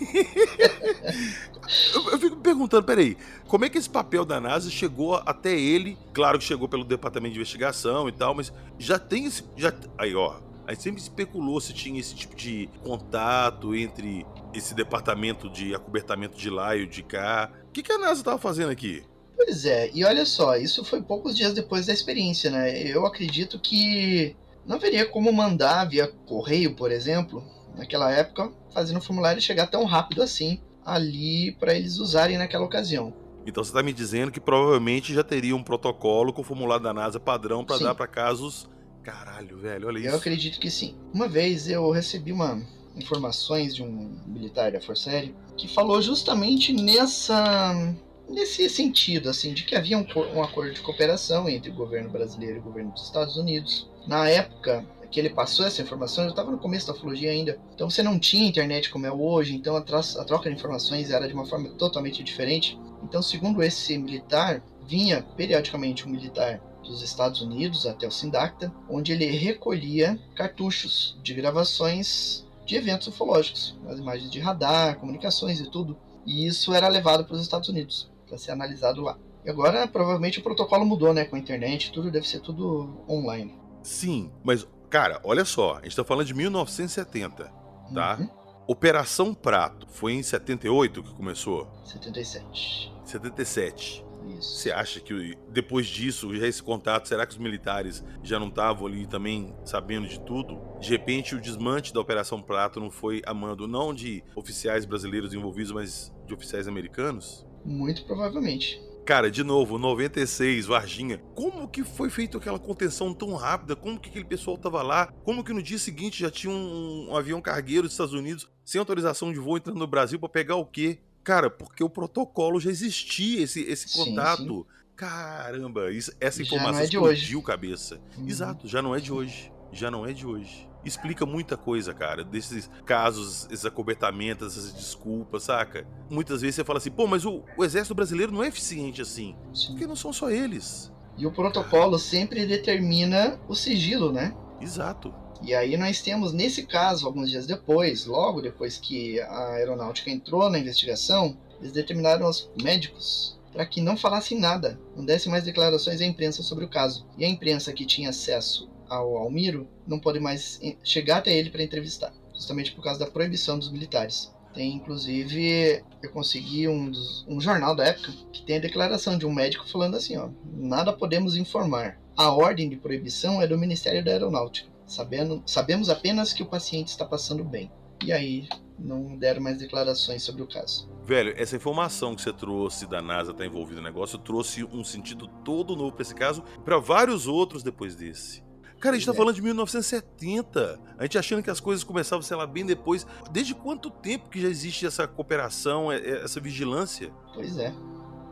eu, 1.94 2.18
fico 2.18 2.36
perguntando, 2.38 2.82
peraí, 2.82 3.16
como 3.46 3.64
é 3.64 3.68
que 3.68 3.78
esse 3.78 3.88
papel 3.88 4.24
da 4.24 4.40
NASA 4.40 4.68
chegou 4.68 5.14
até 5.24 5.56
ele? 5.56 5.96
Claro 6.12 6.36
que 6.36 6.44
chegou 6.44 6.68
pelo 6.68 6.84
departamento 6.84 7.34
de 7.34 7.38
investigação 7.38 8.08
e 8.08 8.12
tal, 8.12 8.34
mas 8.34 8.52
já 8.76 8.98
tem 8.98 9.24
esse. 9.24 9.44
Já, 9.56 9.72
aí, 9.96 10.16
ó. 10.16 10.40
Aí 10.66 10.74
sempre 10.74 11.00
especulou 11.00 11.60
se 11.60 11.72
tinha 11.72 12.00
esse 12.00 12.12
tipo 12.12 12.34
de 12.34 12.68
contato 12.82 13.72
entre 13.72 14.26
esse 14.52 14.74
departamento 14.74 15.48
de 15.48 15.76
acobertamento 15.76 16.36
de 16.36 16.50
lá 16.50 16.74
e 16.74 16.82
o 16.82 16.86
de 16.88 17.04
cá. 17.04 17.48
O 17.68 17.72
que, 17.72 17.84
que 17.84 17.92
a 17.92 17.98
NASA 17.98 18.20
estava 18.20 18.38
fazendo 18.38 18.70
aqui? 18.70 19.04
Pois 19.44 19.66
é, 19.66 19.90
e 19.92 20.04
olha 20.04 20.24
só, 20.24 20.56
isso 20.56 20.84
foi 20.84 21.02
poucos 21.02 21.36
dias 21.36 21.52
depois 21.52 21.86
da 21.86 21.92
experiência, 21.92 22.48
né? 22.48 22.80
Eu 22.80 23.04
acredito 23.04 23.58
que 23.58 24.36
não 24.64 24.76
haveria 24.76 25.04
como 25.04 25.32
mandar 25.32 25.84
via 25.86 26.06
correio, 26.06 26.76
por 26.76 26.92
exemplo, 26.92 27.42
naquela 27.76 28.08
época, 28.12 28.52
fazendo 28.72 28.98
o 28.98 29.02
formulário 29.02 29.42
chegar 29.42 29.66
tão 29.66 29.84
rápido 29.84 30.22
assim 30.22 30.60
ali 30.86 31.56
para 31.58 31.74
eles 31.74 31.98
usarem 31.98 32.38
naquela 32.38 32.64
ocasião. 32.64 33.12
Então 33.44 33.64
você 33.64 33.70
está 33.70 33.82
me 33.82 33.92
dizendo 33.92 34.30
que 34.30 34.40
provavelmente 34.40 35.12
já 35.12 35.24
teria 35.24 35.56
um 35.56 35.62
protocolo 35.62 36.32
com 36.32 36.42
o 36.42 36.44
formulário 36.44 36.84
da 36.84 36.94
NASA 36.94 37.18
padrão 37.18 37.64
para 37.64 37.78
dar 37.78 37.96
para 37.96 38.06
casos. 38.06 38.70
Caralho, 39.02 39.58
velho, 39.58 39.88
olha 39.88 39.98
isso. 39.98 40.08
Eu 40.08 40.16
acredito 40.16 40.60
que 40.60 40.70
sim. 40.70 40.94
Uma 41.12 41.26
vez 41.26 41.68
eu 41.68 41.90
recebi 41.90 42.30
uma 42.30 42.62
informações 42.94 43.74
de 43.74 43.82
um 43.82 44.20
militar 44.24 44.70
da 44.70 44.80
Força 44.80 45.10
Aérea 45.10 45.34
que 45.56 45.66
falou 45.66 46.00
justamente 46.00 46.72
nessa 46.72 47.92
nesse 48.32 48.68
sentido, 48.68 49.28
assim, 49.28 49.52
de 49.52 49.64
que 49.64 49.76
havia 49.76 49.98
um, 49.98 50.06
um 50.34 50.42
acordo 50.42 50.72
de 50.72 50.80
cooperação 50.80 51.48
entre 51.48 51.70
o 51.70 51.74
governo 51.74 52.10
brasileiro 52.10 52.56
e 52.56 52.60
o 52.60 52.62
governo 52.62 52.90
dos 52.92 53.04
Estados 53.04 53.36
Unidos. 53.36 53.88
Na 54.06 54.28
época 54.28 54.84
que 55.10 55.20
ele 55.20 55.30
passou 55.30 55.66
essa 55.66 55.82
informação, 55.82 56.24
eu 56.24 56.30
estava 56.30 56.50
no 56.50 56.58
começo 56.58 56.86
da 56.86 56.94
ufologia 56.94 57.30
ainda, 57.30 57.60
então 57.74 57.90
você 57.90 58.02
não 58.02 58.18
tinha 58.18 58.48
internet 58.48 58.88
como 58.90 59.06
é 59.06 59.12
hoje, 59.12 59.54
então 59.54 59.76
a, 59.76 59.80
a 59.80 60.24
troca 60.24 60.48
de 60.48 60.56
informações 60.56 61.10
era 61.10 61.28
de 61.28 61.34
uma 61.34 61.44
forma 61.44 61.68
totalmente 61.70 62.22
diferente. 62.22 62.78
Então, 63.02 63.20
segundo 63.20 63.62
esse 63.62 63.98
militar, 63.98 64.62
vinha 64.86 65.22
periodicamente 65.36 66.06
um 66.06 66.10
militar 66.10 66.60
dos 66.82 67.02
Estados 67.02 67.42
Unidos 67.42 67.86
até 67.86 68.06
o 68.06 68.10
Sindacta, 68.10 68.72
onde 68.88 69.12
ele 69.12 69.26
recolhia 69.26 70.18
cartuchos 70.34 71.18
de 71.22 71.34
gravações 71.34 72.46
de 72.64 72.76
eventos 72.76 73.06
ufológicos, 73.06 73.76
as 73.88 73.98
imagens 73.98 74.30
de 74.30 74.40
radar, 74.40 74.98
comunicações 74.98 75.60
e 75.60 75.70
tudo. 75.70 75.96
E 76.24 76.46
isso 76.46 76.72
era 76.72 76.88
levado 76.88 77.24
para 77.24 77.34
os 77.34 77.42
Estados 77.42 77.68
Unidos 77.68 78.11
para 78.32 78.38
ser 78.38 78.52
analisado 78.52 79.02
lá. 79.02 79.18
E 79.44 79.50
agora 79.50 79.86
provavelmente 79.86 80.38
o 80.38 80.42
protocolo 80.42 80.86
mudou, 80.86 81.12
né, 81.12 81.26
com 81.26 81.36
a 81.36 81.38
internet, 81.38 81.92
tudo 81.92 82.10
deve 82.10 82.26
ser 82.26 82.40
tudo 82.40 83.04
online. 83.06 83.54
Sim, 83.82 84.32
mas 84.42 84.66
cara, 84.88 85.20
olha 85.22 85.44
só, 85.44 85.76
a 85.76 85.82
gente 85.82 85.94
tá 85.94 86.02
falando 86.02 86.26
de 86.26 86.34
1970, 86.34 87.52
tá? 87.92 88.16
Uhum. 88.18 88.28
Operação 88.66 89.34
Prato 89.34 89.86
foi 89.86 90.14
em 90.14 90.22
78 90.22 91.02
que 91.02 91.14
começou? 91.14 91.68
77. 91.84 92.92
77. 93.04 94.04
Isso. 94.38 94.56
Você 94.56 94.70
acha 94.70 95.00
que 95.00 95.36
depois 95.50 95.86
disso, 95.86 96.34
já 96.36 96.46
esse 96.46 96.62
contato, 96.62 97.08
será 97.08 97.26
que 97.26 97.32
os 97.32 97.38
militares 97.38 98.04
já 98.22 98.38
não 98.38 98.48
estavam 98.48 98.86
ali 98.86 99.04
também 99.04 99.52
sabendo 99.64 100.06
de 100.06 100.20
tudo? 100.20 100.60
De 100.80 100.88
repente, 100.90 101.34
o 101.34 101.40
desmante 101.40 101.92
da 101.92 102.00
Operação 102.00 102.40
Prato 102.40 102.78
não 102.78 102.88
foi 102.88 103.20
a 103.26 103.34
mando 103.34 103.66
não 103.66 103.92
de 103.92 104.22
oficiais 104.36 104.84
brasileiros 104.84 105.34
envolvidos, 105.34 105.72
mas 105.72 106.14
de 106.24 106.32
oficiais 106.32 106.68
americanos? 106.68 107.44
Muito 107.64 108.04
provavelmente. 108.04 108.80
Cara, 109.04 109.30
de 109.30 109.42
novo, 109.42 109.78
96, 109.78 110.66
Varginha. 110.66 111.18
Como 111.34 111.66
que 111.66 111.82
foi 111.82 112.08
feita 112.08 112.38
aquela 112.38 112.58
contenção 112.58 113.12
tão 113.12 113.34
rápida? 113.34 113.74
Como 113.74 113.98
que 113.98 114.08
aquele 114.08 114.24
pessoal 114.24 114.56
tava 114.56 114.80
lá? 114.80 115.06
Como 115.24 115.42
que 115.42 115.52
no 115.52 115.62
dia 115.62 115.78
seguinte 115.78 116.20
já 116.20 116.30
tinha 116.30 116.52
um, 116.52 117.08
um 117.10 117.16
avião 117.16 117.40
cargueiro 117.40 117.82
dos 117.82 117.92
Estados 117.92 118.14
Unidos 118.14 118.48
sem 118.64 118.78
autorização 118.78 119.32
de 119.32 119.40
voo 119.40 119.56
entrando 119.56 119.78
no 119.78 119.86
Brasil 119.88 120.20
para 120.20 120.28
pegar 120.28 120.54
o 120.54 120.64
quê? 120.64 121.00
Cara, 121.24 121.50
porque 121.50 121.82
o 121.82 121.90
protocolo 121.90 122.60
já 122.60 122.70
existia, 122.70 123.42
esse, 123.42 123.62
esse 123.62 123.92
contato. 123.92 124.66
Sim. 124.68 124.82
Caramba, 124.94 125.90
isso, 125.90 126.12
essa 126.20 126.42
informação 126.42 126.80
é 126.80 126.84
explodiu 126.84 127.38
hoje. 127.38 127.46
cabeça. 127.46 128.00
Uhum. 128.16 128.28
Exato, 128.28 128.68
já 128.68 128.80
não 128.80 128.94
é 128.94 129.00
de 129.00 129.12
hoje. 129.12 129.52
Já 129.72 129.90
não 129.90 130.06
é 130.06 130.12
de 130.12 130.24
hoje 130.24 130.71
explica 130.84 131.24
muita 131.26 131.56
coisa, 131.56 131.92
cara. 131.94 132.24
Desses 132.24 132.70
casos, 132.84 133.46
esses 133.50 133.64
acobertamentos, 133.64 134.56
essas 134.56 134.72
desculpas, 134.72 135.44
saca? 135.44 135.86
Muitas 136.10 136.40
vezes 136.40 136.56
você 136.56 136.64
fala 136.64 136.78
assim, 136.78 136.90
pô, 136.90 137.06
mas 137.06 137.24
o, 137.24 137.42
o 137.56 137.64
exército 137.64 137.94
brasileiro 137.94 138.32
não 138.32 138.42
é 138.42 138.48
eficiente 138.48 139.00
assim. 139.00 139.34
Sim. 139.54 139.68
Porque 139.68 139.86
não 139.86 139.96
são 139.96 140.12
só 140.12 140.30
eles. 140.30 140.92
E 141.16 141.26
o 141.26 141.32
protocolo 141.32 141.98
sempre 141.98 142.46
determina 142.46 143.38
o 143.48 143.54
sigilo, 143.54 144.12
né? 144.12 144.34
Exato. 144.60 145.14
E 145.42 145.54
aí 145.54 145.76
nós 145.76 146.00
temos, 146.00 146.32
nesse 146.32 146.64
caso, 146.66 147.06
alguns 147.06 147.30
dias 147.30 147.46
depois, 147.46 148.06
logo 148.06 148.40
depois 148.40 148.78
que 148.78 149.20
a 149.20 149.54
aeronáutica 149.54 150.10
entrou 150.10 150.48
na 150.48 150.58
investigação, 150.58 151.36
eles 151.60 151.72
determinaram 151.72 152.26
aos 152.26 152.48
médicos 152.62 153.38
para 153.52 153.66
que 153.66 153.80
não 153.80 153.96
falassem 153.96 154.38
nada, 154.38 154.80
não 154.96 155.04
dessem 155.04 155.30
mais 155.30 155.44
declarações 155.44 156.00
à 156.00 156.06
imprensa 156.06 156.42
sobre 156.42 156.64
o 156.64 156.68
caso. 156.68 157.06
E 157.18 157.24
a 157.24 157.28
imprensa 157.28 157.72
que 157.72 157.84
tinha 157.84 158.10
acesso 158.10 158.70
ao 158.92 159.16
Almiro 159.16 159.66
não 159.86 159.98
pode 159.98 160.20
mais 160.20 160.60
chegar 160.84 161.18
até 161.18 161.36
ele 161.36 161.50
para 161.50 161.62
entrevistar, 161.62 162.12
justamente 162.34 162.72
por 162.72 162.84
causa 162.84 163.00
da 163.00 163.10
proibição 163.10 163.58
dos 163.58 163.70
militares. 163.70 164.32
Tem 164.52 164.74
inclusive, 164.74 165.82
eu 166.02 166.10
consegui 166.10 166.68
um, 166.68 166.90
dos, 166.90 167.24
um 167.26 167.40
jornal 167.40 167.74
da 167.74 167.86
época 167.86 168.12
que 168.32 168.44
tem 168.44 168.56
a 168.56 168.60
declaração 168.60 169.16
de 169.16 169.24
um 169.24 169.32
médico 169.32 169.68
falando 169.70 169.96
assim: 169.96 170.16
ó, 170.18 170.28
nada 170.44 170.92
podemos 170.92 171.36
informar. 171.36 171.98
A 172.14 172.30
ordem 172.30 172.68
de 172.68 172.76
proibição 172.76 173.40
é 173.40 173.46
do 173.46 173.56
Ministério 173.56 174.04
da 174.04 174.10
Aeronáutica. 174.10 174.70
Sabendo, 174.86 175.42
sabemos 175.46 175.88
apenas 175.88 176.34
que 176.34 176.42
o 176.42 176.46
paciente 176.46 176.88
está 176.88 177.06
passando 177.06 177.42
bem. 177.42 177.72
E 178.04 178.12
aí 178.12 178.46
não 178.78 179.16
deram 179.16 179.40
mais 179.40 179.56
declarações 179.58 180.22
sobre 180.22 180.42
o 180.42 180.46
caso. 180.46 180.90
Velho, 181.04 181.32
essa 181.36 181.56
informação 181.56 182.14
que 182.14 182.20
você 182.20 182.32
trouxe 182.32 182.86
da 182.86 183.00
NASA 183.00 183.32
tá 183.32 183.46
envolvida 183.46 183.80
no 183.80 183.86
negócio 183.86 184.18
trouxe 184.18 184.64
um 184.64 184.84
sentido 184.84 185.26
todo 185.44 185.74
novo 185.74 185.92
para 185.92 186.02
esse 186.02 186.14
caso, 186.14 186.42
para 186.64 186.78
vários 186.78 187.26
outros 187.26 187.62
depois 187.62 187.96
desse. 187.96 188.42
Cara, 188.82 188.96
a 188.96 188.98
gente 188.98 189.06
tá 189.06 189.12
é. 189.12 189.16
falando 189.16 189.36
de 189.36 189.42
1970. 189.42 190.80
A 190.98 191.04
gente 191.04 191.16
achando 191.16 191.40
que 191.40 191.48
as 191.48 191.60
coisas 191.60 191.84
começavam, 191.84 192.20
sei 192.20 192.36
lá, 192.36 192.44
bem 192.48 192.66
depois. 192.66 193.06
Desde 193.30 193.54
quanto 193.54 193.88
tempo 193.88 194.28
que 194.28 194.42
já 194.42 194.48
existe 194.48 194.84
essa 194.84 195.06
cooperação, 195.06 195.92
é, 195.92 195.98
é, 195.98 196.24
essa 196.24 196.40
vigilância? 196.40 197.12
Pois 197.32 197.56
é. 197.58 197.72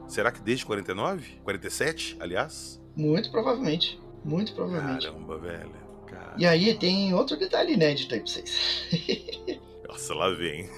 Será 0.08 0.32
que 0.32 0.40
desde 0.40 0.66
49? 0.66 1.40
47, 1.44 2.16
aliás? 2.18 2.82
Muito 2.96 3.30
provavelmente. 3.30 4.00
Muito 4.24 4.52
provavelmente. 4.52 5.06
Caramba, 5.06 5.38
velho. 5.38 5.72
Caramba. 6.08 6.34
E 6.36 6.44
aí 6.44 6.74
tem 6.74 7.14
outro 7.14 7.38
detalhe 7.38 7.74
inédito 7.74 8.12
aí 8.12 8.20
pra 8.20 8.32
vocês. 8.32 9.60
Nossa, 9.88 10.14
lá 10.14 10.30
vem. 10.30 10.68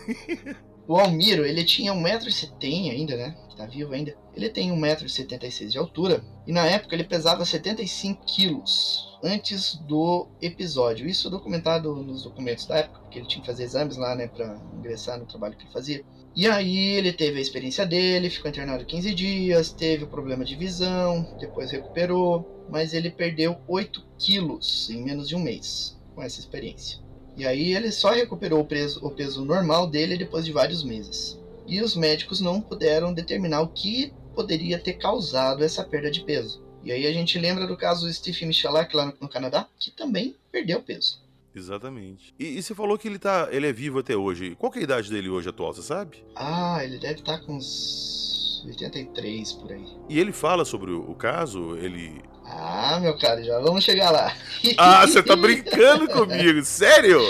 o 0.87 0.99
Almiro, 0.99 1.47
ele 1.47 1.65
tinha 1.65 1.95
1,70m 1.95 2.91
ainda, 2.91 3.17
né? 3.17 3.35
Tá 3.57 3.65
vivo 3.65 3.95
ainda. 3.95 4.15
Ele 4.37 4.51
tem 4.51 4.71
1,76m 4.71 5.69
de 5.69 5.79
altura. 5.79 6.23
E 6.47 6.53
na 6.53 6.67
época 6.67 6.95
ele 6.95 7.05
pesava 7.05 7.43
75 7.43 8.23
quilos 8.27 9.12
antes 9.23 9.77
do 9.77 10.27
episódio. 10.41 11.09
Isso 11.09 11.31
documentado 11.31 11.95
nos 11.97 12.25
documentos 12.25 12.67
da 12.67 12.79
época, 12.79 13.01
porque 13.01 13.19
ele 13.19 13.29
tinha 13.29 13.41
que 13.41 13.47
fazer 13.47 13.65
exames 13.65 13.97
lá, 13.97 14.15
né, 14.15 14.27
para 14.27 14.61
ingressar 14.79 15.19
no 15.19 15.27
trabalho 15.27 15.57
que 15.57 15.65
ele 15.65 15.73
fazia. 15.73 16.05
E 16.35 16.47
aí 16.47 16.79
ele 16.97 17.13
teve 17.13 17.39
a 17.39 17.43
experiência 17.43 17.87
dele, 17.87 18.31
ficou 18.31 18.51
internado 18.51 18.87
15 18.87 19.15
dias, 19.15 19.71
teve 19.71 20.05
o 20.05 20.09
problema 20.09 20.45
de 20.45 20.57
visão, 20.57 21.29
depois 21.39 21.71
recuperou, 21.71 22.67
mas 22.71 22.95
ele 22.95 23.11
perdeu 23.11 23.59
8 23.69 24.03
quilos 24.19 24.89
em 24.89 25.03
menos 25.03 25.29
de 25.29 25.37
um 25.37 25.41
mês 25.41 25.99
com 26.15 26.23
essa 26.23 26.41
experiência. 26.41 26.99
E 27.37 27.47
aí 27.47 27.75
ele 27.75 27.93
só 27.93 28.11
recuperou 28.11 28.61
o 28.61 28.65
peso, 28.65 29.05
o 29.05 29.11
peso 29.11 29.45
normal 29.45 29.87
dele 29.87 30.17
depois 30.17 30.45
de 30.45 30.53
vários 30.53 30.83
meses. 30.83 31.39
E 31.67 31.81
os 31.81 31.95
médicos 31.95 32.41
não 32.41 32.61
puderam 32.61 33.13
determinar 33.13 33.61
o 33.61 33.69
que 33.69 34.13
poderia 34.35 34.79
ter 34.79 34.95
causado 34.95 35.63
essa 35.63 35.85
perda 35.85 36.11
de 36.11 36.25
peso. 36.25 36.63
E 36.85 36.91
aí 36.93 37.07
a 37.07 37.13
gente 37.13 37.39
lembra 37.39 37.67
do 37.67 37.77
caso 37.77 38.07
do 38.07 38.13
Stephen 38.13 38.49
Michalak 38.49 38.95
lá 38.95 39.07
no, 39.07 39.15
no 39.21 39.29
Canadá, 39.29 39.67
que 39.79 39.91
também 39.91 40.35
perdeu 40.51 40.81
peso. 40.81 41.21
Exatamente. 41.55 42.35
E, 42.39 42.59
e, 42.59 42.63
você 42.63 42.75
falou 42.75 42.97
que 42.97 43.07
ele 43.07 43.19
tá. 43.19 43.49
ele 43.51 43.67
é 43.67 43.73
vivo 43.73 43.99
até 43.99 44.17
hoje. 44.17 44.57
Qual 44.59 44.73
é 44.75 44.79
a 44.79 44.83
idade 44.83 45.11
dele 45.11 45.29
hoje 45.29 45.49
atual, 45.49 45.73
você 45.75 45.83
sabe? 45.83 46.25
Ah, 46.35 46.81
ele 46.83 46.99
deve 46.99 47.21
estar 47.21 47.39
tá 47.39 47.45
com 47.45 47.57
uns 47.57 48.65
83 48.67 49.53
por 49.53 49.71
aí. 49.71 49.85
E 50.09 50.19
ele 50.19 50.33
fala 50.33 50.65
sobre 50.65 50.91
o, 50.91 51.11
o 51.11 51.15
caso? 51.15 51.77
Ele. 51.77 52.23
Ah, 52.45 52.99
meu 53.01 53.17
cara, 53.19 53.43
já 53.43 53.59
vamos 53.61 53.85
chegar 53.85 54.11
lá. 54.11 54.35
Ah, 54.79 55.07
você 55.07 55.23
tá 55.23 55.37
brincando 55.37 56.09
comigo, 56.09 56.63
sério? 56.65 57.21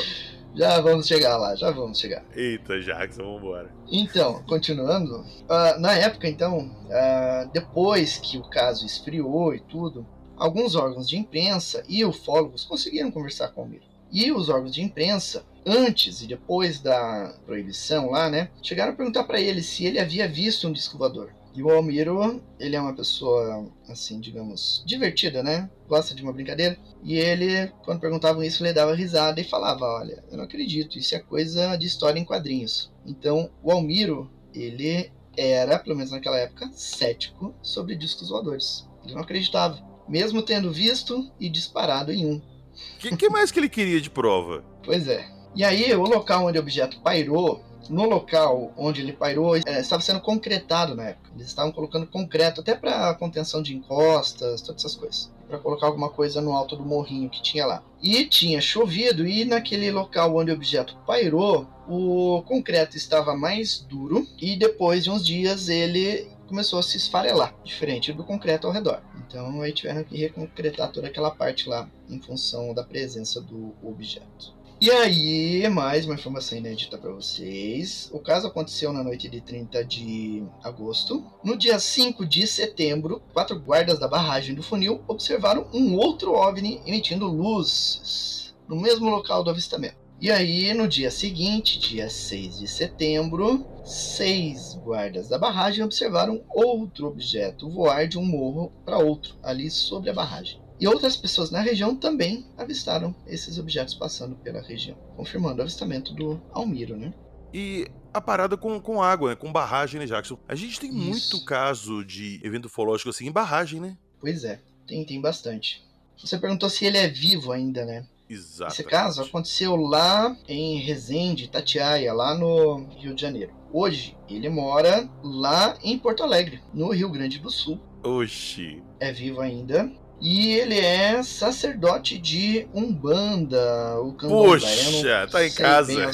Já 0.55 0.81
vamos 0.81 1.07
chegar 1.07 1.37
lá, 1.39 1.55
já 1.55 1.71
vamos 1.71 1.99
chegar. 1.99 2.25
Eita, 2.35 2.79
Jackson, 2.81 3.23
vambora. 3.23 3.71
Então, 3.91 4.43
continuando, 4.47 5.21
uh, 5.21 5.81
na 5.81 5.95
época, 5.95 6.29
então, 6.29 6.67
uh, 6.67 7.51
depois 7.53 8.19
que 8.19 8.37
o 8.37 8.43
caso 8.43 8.85
esfriou 8.85 9.55
e 9.55 9.61
tudo, 9.61 10.07
alguns 10.37 10.75
órgãos 10.75 11.09
de 11.09 11.17
imprensa 11.17 11.83
e 11.89 12.05
ufólogos 12.05 12.65
conseguiram 12.65 13.11
conversar 13.11 13.49
com 13.49 13.63
o 13.63 13.69
Miro. 13.69 13.85
E 14.11 14.31
os 14.31 14.51
órgãos 14.51 14.75
de 14.75 14.83
imprensa, 14.83 15.43
antes 15.65 16.21
e 16.21 16.27
depois 16.27 16.81
da 16.81 17.35
proibição 17.47 18.11
lá, 18.11 18.29
né, 18.29 18.51
chegaram 18.63 18.93
a 18.93 18.97
perguntar 18.97 19.25
para 19.25 19.41
ele 19.41 19.63
se 19.63 19.87
ele 19.87 19.99
havia 19.99 20.29
visto 20.29 20.69
um 20.69 20.73
disco 20.73 20.99
voador. 20.99 21.33
E 21.55 21.63
o 21.63 21.71
Almiro, 21.71 22.43
ele 22.59 22.77
é 22.77 22.81
uma 22.81 22.95
pessoa, 22.95 23.71
assim, 23.87 24.19
digamos, 24.19 24.83
divertida, 24.87 25.43
né? 25.43 25.71
Gosta 25.87 26.15
de 26.15 26.23
uma 26.23 26.33
brincadeira. 26.33 26.79
E 27.03 27.19
ele, 27.19 27.69
quando 27.85 28.01
perguntavam 28.01 28.43
isso, 28.43 28.63
ele 28.65 28.73
dava 28.73 28.95
risada 28.95 29.41
e 29.41 29.45
falava: 29.45 29.85
Olha, 29.85 30.25
eu 30.31 30.37
não 30.39 30.45
acredito, 30.45 30.99
isso 30.99 31.15
é 31.15 31.19
coisa 31.19 31.77
de 31.77 31.87
história 31.87 32.19
em 32.19 32.25
quadrinhos. 32.25 32.91
Então, 33.05 33.51
o 33.63 33.71
Almiro, 33.71 34.31
ele 34.55 35.11
era, 35.37 35.79
pelo 35.79 35.97
menos 35.97 36.11
naquela 36.11 36.39
época, 36.39 36.71
cético 36.75 37.55
sobre 37.63 37.97
discos 37.97 38.31
voadores. 38.31 38.89
Ele 39.05 39.15
não 39.15 39.23
acreditava, 39.23 39.79
mesmo 40.09 40.43
tendo 40.43 40.73
visto 40.73 41.31
e 41.39 41.51
disparado 41.51 42.13
em 42.13 42.25
um. 42.25 42.37
O 42.37 42.99
que, 42.99 43.17
que 43.17 43.29
mais 43.29 43.51
que 43.51 43.61
ele 43.61 43.69
queria 43.69 44.01
de 44.01 44.09
prova? 44.09 44.65
Pois 44.83 45.07
é. 45.07 45.31
E 45.55 45.63
aí, 45.63 45.95
o 45.95 46.03
local 46.03 46.47
onde 46.47 46.57
o 46.57 46.63
objeto 46.63 47.01
pairou 47.01 47.63
no 47.89 48.05
local 48.05 48.73
onde 48.77 49.01
ele 49.01 49.13
pairou 49.13 49.57
é, 49.57 49.81
estava 49.81 50.03
sendo 50.03 50.21
concretado 50.21 50.95
na 50.95 51.11
época. 51.11 51.31
Eles 51.35 51.49
estavam 51.49 51.73
colocando 51.73 52.07
concreto 52.07 52.61
até 52.61 52.75
para 52.75 53.15
contenção 53.15 53.63
de 53.63 53.75
encostas, 53.75 54.63
todas 54.63 54.83
essas 54.83 54.95
coisas. 54.95 55.33
Para 55.49 55.59
colocar 55.59 55.87
alguma 55.87 56.09
coisa 56.09 56.41
no 56.41 56.53
alto 56.53 56.77
do 56.77 56.85
morrinho 56.85 57.29
que 57.29 57.43
tinha 57.43 57.67
lá. 57.67 57.83
E 58.03 58.25
tinha 58.25 58.61
chovido, 58.61 59.27
e 59.27 59.45
naquele 59.45 59.91
local 59.91 60.35
onde 60.35 60.51
o 60.51 60.55
objeto 60.55 60.97
pairou, 61.07 61.67
o 61.89 62.43
concreto 62.47 62.97
estava 62.97 63.37
mais 63.37 63.81
duro, 63.81 64.27
e 64.41 64.57
depois 64.57 65.05
de 65.05 65.11
uns 65.11 65.25
dias 65.25 65.69
ele 65.69 66.27
começou 66.53 66.79
a 66.79 66.83
se 66.83 66.97
esfarelar, 66.97 67.55
diferente 67.65 68.13
do 68.13 68.25
concreto 68.25 68.67
ao 68.67 68.73
redor. 68.73 69.03
Então 69.17 69.63
aí 69.63 69.73
tiveram 69.73 70.05
que 70.05 70.17
reconcretar 70.19 70.91
toda 70.93 71.07
aquela 71.07 71.31
parte 71.31 71.69
lá 71.69 71.89
em 72.09 72.21
função 72.21 72.75
da 72.75 72.85
presença 72.85 73.41
do 73.41 73.75
objeto. 73.83 74.55
E 74.83 74.91
aí, 74.91 75.69
mais 75.69 76.07
uma 76.07 76.17
informação 76.17 76.59
inédita 76.59 76.99
para 76.99 77.13
vocês. 77.13 78.11
O 78.13 78.19
caso 78.19 78.49
aconteceu 78.49 78.93
na 78.93 79.05
noite 79.05 79.29
de 79.29 79.41
30 79.41 79.85
de 79.85 80.43
agosto. 80.61 81.25
No 81.45 81.57
dia 81.57 81.79
5 81.79 82.27
de 82.27 82.49
setembro, 82.49 83.23
quatro 83.33 83.57
guardas 83.61 84.01
da 84.01 84.09
barragem 84.09 84.57
do 84.57 84.63
funil 84.63 85.01
observaram 85.07 85.69
um 85.73 85.95
outro 85.95 86.33
OVNI 86.33 86.83
emitindo 86.85 87.29
luzes 87.29 88.57
no 88.67 88.75
mesmo 88.75 89.09
local 89.09 89.45
do 89.45 89.51
avistamento. 89.51 89.95
E 90.21 90.33
aí, 90.33 90.75
no 90.75 90.89
dia 90.89 91.13
seguinte, 91.13 91.79
dia 91.79 92.11
6 92.11 92.59
de 92.59 92.67
setembro, 92.67 93.65
seis 93.85 94.75
guardas 94.83 95.29
da 95.29 95.39
barragem 95.39 95.85
observaram 95.85 96.43
outro 96.49 97.07
objeto 97.07 97.71
voar 97.71 98.09
de 98.09 98.19
um 98.19 98.25
morro 98.25 98.73
para 98.85 98.99
outro, 98.99 99.37
ali 99.45 99.71
sobre 99.71 100.11
a 100.11 100.15
barragem. 100.15 100.62
E 100.83 100.87
outras 100.89 101.17
pessoas 101.17 101.49
na 101.53 101.61
região 101.61 101.95
também 101.95 102.45
avistaram 102.59 103.15
esses 103.25 103.57
objetos 103.57 103.95
passando 103.95 104.35
pela 104.35 104.61
região, 104.61 104.97
confirmando 105.17 105.61
o 105.61 105.63
avistamento 105.63 106.13
do 106.13 106.43
Almiro, 106.51 106.97
né? 106.97 107.15
E 107.55 107.87
a 108.13 108.21
parada 108.21 108.57
com, 108.57 108.81
com 108.81 109.01
água, 109.01 109.31
né? 109.31 109.37
com 109.37 109.53
barragem, 109.53 110.01
né, 110.01 110.07
Jackson? 110.07 110.37
A 110.49 110.57
gente 110.57 110.81
tem 110.81 110.91
Isso. 110.91 110.99
muito 110.99 111.45
caso 111.45 112.05
de 112.05 112.41
evento 112.43 112.65
ufológico 112.65 113.11
assim 113.11 113.29
em 113.29 113.31
barragem, 113.31 113.81
né? 113.81 113.97
Pois 114.21 114.43
é, 114.43 114.59
tem, 114.85 115.05
tem 115.05 115.21
bastante. 115.21 115.85
Você 116.19 116.37
perguntou 116.37 116.69
se 116.69 116.85
ele 116.85 116.99
é 116.99 117.07
vivo 117.07 117.53
ainda, 117.53 117.85
né? 117.85 118.05
Exato. 118.29 118.73
Esse 118.73 118.83
caso 118.83 119.23
aconteceu 119.23 119.77
lá 119.77 120.37
em 120.49 120.81
Resende, 120.81 121.49
Tatiaia, 121.49 122.13
lá 122.13 122.35
no 122.35 122.89
Rio 122.99 123.15
de 123.15 123.23
Janeiro. 123.23 123.55
Hoje, 123.73 124.17
ele 124.29 124.49
mora 124.49 125.09
lá 125.23 125.79
em 125.81 125.97
Porto 125.97 126.25
Alegre, 126.25 126.61
no 126.75 126.91
Rio 126.91 127.09
Grande 127.09 127.39
do 127.39 127.51
Sul. 127.51 127.81
Oxi. 128.03 128.83
É 128.99 129.13
vivo 129.13 129.41
ainda. 129.41 130.02
E 130.23 130.53
ele 130.53 130.79
é 130.79 131.21
sacerdote 131.25 132.17
de 132.17 132.69
Umbanda, 132.73 134.01
o. 134.01 134.13
Poxa, 134.13 135.27
tá 135.29 135.45
em 135.45 135.51
casa. 135.51 136.11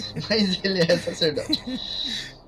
mas 0.30 0.58
ele 0.64 0.80
é 0.80 0.96
sacerdote. 0.96 1.62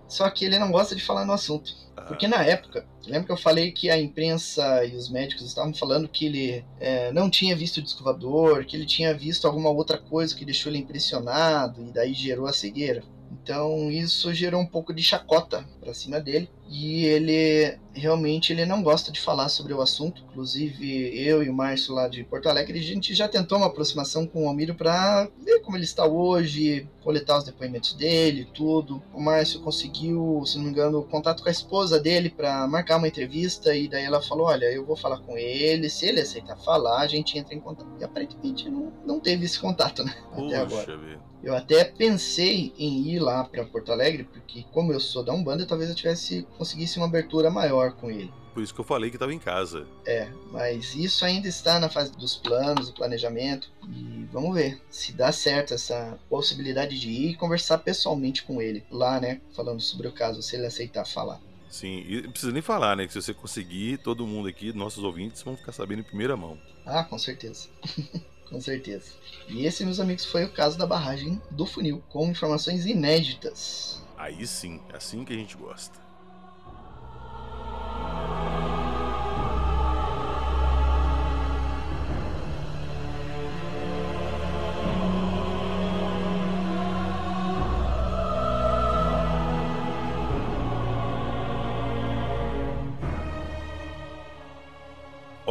Só 0.08 0.30
que 0.30 0.46
ele 0.46 0.58
não 0.58 0.72
gosta 0.72 0.96
de 0.96 1.04
falar 1.04 1.26
no 1.26 1.34
assunto. 1.34 1.70
Porque 2.08 2.26
na 2.26 2.42
época, 2.42 2.86
lembra 3.06 3.26
que 3.26 3.32
eu 3.32 3.36
falei 3.36 3.72
que 3.72 3.90
a 3.90 3.98
imprensa 3.98 4.84
e 4.86 4.96
os 4.96 5.10
médicos 5.10 5.46
estavam 5.46 5.74
falando 5.74 6.08
que 6.08 6.24
ele 6.24 6.64
é, 6.80 7.12
não 7.12 7.28
tinha 7.28 7.54
visto 7.54 7.76
o 7.78 7.82
descovador, 7.82 8.64
que 8.64 8.74
ele 8.74 8.86
tinha 8.86 9.12
visto 9.14 9.46
alguma 9.46 9.68
outra 9.68 9.98
coisa 9.98 10.34
que 10.34 10.46
deixou 10.46 10.72
ele 10.72 10.80
impressionado 10.80 11.86
e 11.86 11.92
daí 11.92 12.14
gerou 12.14 12.46
a 12.46 12.54
cegueira? 12.54 13.04
Então 13.32 13.90
isso 13.90 14.32
gerou 14.34 14.60
um 14.60 14.66
pouco 14.66 14.92
de 14.92 15.02
chacota 15.02 15.64
para 15.80 15.94
cima 15.94 16.20
dele 16.20 16.48
e 16.68 17.04
ele 17.04 17.78
realmente 17.94 18.52
ele 18.52 18.64
não 18.64 18.82
gosta 18.82 19.12
de 19.12 19.20
falar 19.20 19.48
sobre 19.48 19.72
o 19.72 19.80
assunto. 19.80 20.22
Inclusive 20.30 21.18
eu 21.18 21.42
e 21.42 21.48
o 21.48 21.54
Márcio 21.54 21.94
lá 21.94 22.08
de 22.08 22.24
Porto 22.24 22.48
Alegre 22.48 22.78
a 22.78 22.82
gente 22.82 23.14
já 23.14 23.28
tentou 23.28 23.58
uma 23.58 23.66
aproximação 23.66 24.26
com 24.26 24.44
o 24.44 24.48
Almiro 24.48 24.74
para 24.74 25.28
ver 25.44 25.60
como 25.60 25.76
ele 25.76 25.84
está 25.84 26.06
hoje, 26.06 26.88
coletar 27.02 27.38
os 27.38 27.44
depoimentos 27.44 27.94
dele, 27.94 28.48
tudo. 28.52 29.02
O 29.12 29.20
Márcio 29.20 29.60
conseguiu, 29.60 30.42
se 30.46 30.56
não 30.56 30.64
me 30.64 30.70
engano, 30.70 31.02
contato 31.04 31.42
com 31.42 31.48
a 31.48 31.52
esposa 31.52 31.98
dele 31.98 32.30
para 32.30 32.66
marcar 32.66 32.96
uma 32.96 33.08
entrevista 33.08 33.74
e 33.74 33.88
daí 33.88 34.04
ela 34.04 34.22
falou, 34.22 34.46
olha, 34.46 34.66
eu 34.66 34.84
vou 34.84 34.96
falar 34.96 35.18
com 35.18 35.36
ele, 35.36 35.88
se 35.88 36.06
ele 36.06 36.20
aceitar 36.20 36.56
falar, 36.56 37.00
a 37.00 37.06
gente 37.06 37.38
entra 37.38 37.54
em 37.54 37.60
contato. 37.60 37.88
E 38.00 38.04
aparentemente 38.04 38.68
não, 38.70 38.92
não 39.04 39.20
teve 39.20 39.44
esse 39.44 39.58
contato, 39.58 40.04
né? 40.04 40.14
Até 40.32 40.56
agora. 40.56 41.31
Eu 41.42 41.56
até 41.56 41.84
pensei 41.84 42.72
em 42.78 43.08
ir 43.08 43.18
lá 43.18 43.42
para 43.44 43.64
Porto 43.64 43.90
Alegre, 43.90 44.24
porque 44.24 44.64
como 44.72 44.92
eu 44.92 45.00
sou 45.00 45.24
da 45.24 45.32
Umbanda, 45.32 45.66
talvez 45.66 45.90
eu 45.90 45.96
tivesse 45.96 46.46
conseguisse 46.56 46.98
uma 46.98 47.06
abertura 47.06 47.50
maior 47.50 47.92
com 47.92 48.10
ele. 48.10 48.32
Por 48.54 48.62
isso 48.62 48.74
que 48.74 48.80
eu 48.80 48.84
falei 48.84 49.08
que 49.08 49.16
estava 49.16 49.32
em 49.32 49.38
casa. 49.38 49.86
É, 50.06 50.28
mas 50.50 50.94
isso 50.94 51.24
ainda 51.24 51.48
está 51.48 51.80
na 51.80 51.88
fase 51.88 52.12
dos 52.12 52.36
planos, 52.36 52.88
do 52.88 52.94
planejamento. 52.94 53.70
E 53.88 54.28
vamos 54.30 54.54
ver 54.54 54.80
se 54.90 55.12
dá 55.12 55.32
certo 55.32 55.72
essa 55.72 56.18
possibilidade 56.28 57.00
de 57.00 57.08
ir 57.08 57.30
e 57.30 57.34
conversar 57.34 57.78
pessoalmente 57.78 58.42
com 58.42 58.60
ele 58.60 58.84
lá, 58.90 59.18
né? 59.18 59.40
Falando 59.56 59.80
sobre 59.80 60.06
o 60.06 60.12
caso, 60.12 60.42
se 60.42 60.54
ele 60.54 60.66
aceitar 60.66 61.06
falar. 61.06 61.40
Sim, 61.70 62.04
e 62.06 62.20
não 62.20 62.30
precisa 62.30 62.52
nem 62.52 62.60
falar, 62.60 62.94
né? 62.94 63.06
Que 63.06 63.12
se 63.14 63.22
você 63.22 63.32
conseguir, 63.32 63.96
todo 63.96 64.26
mundo 64.26 64.46
aqui, 64.46 64.70
nossos 64.74 65.02
ouvintes, 65.02 65.42
vão 65.42 65.56
ficar 65.56 65.72
sabendo 65.72 66.00
em 66.00 66.04
primeira 66.04 66.36
mão. 66.36 66.58
Ah, 66.84 67.02
com 67.04 67.18
certeza. 67.18 67.68
com 68.48 68.60
certeza. 68.60 69.12
E 69.48 69.66
esse, 69.66 69.84
meus 69.84 70.00
amigos, 70.00 70.24
foi 70.24 70.44
o 70.44 70.52
caso 70.52 70.78
da 70.78 70.86
barragem 70.86 71.40
do 71.50 71.66
funil, 71.66 72.02
com 72.08 72.28
informações 72.28 72.86
inéditas. 72.86 74.02
Aí 74.16 74.46
sim, 74.46 74.80
é 74.92 74.96
assim 74.96 75.24
que 75.24 75.32
a 75.32 75.36
gente 75.36 75.56
gosta. 75.56 75.98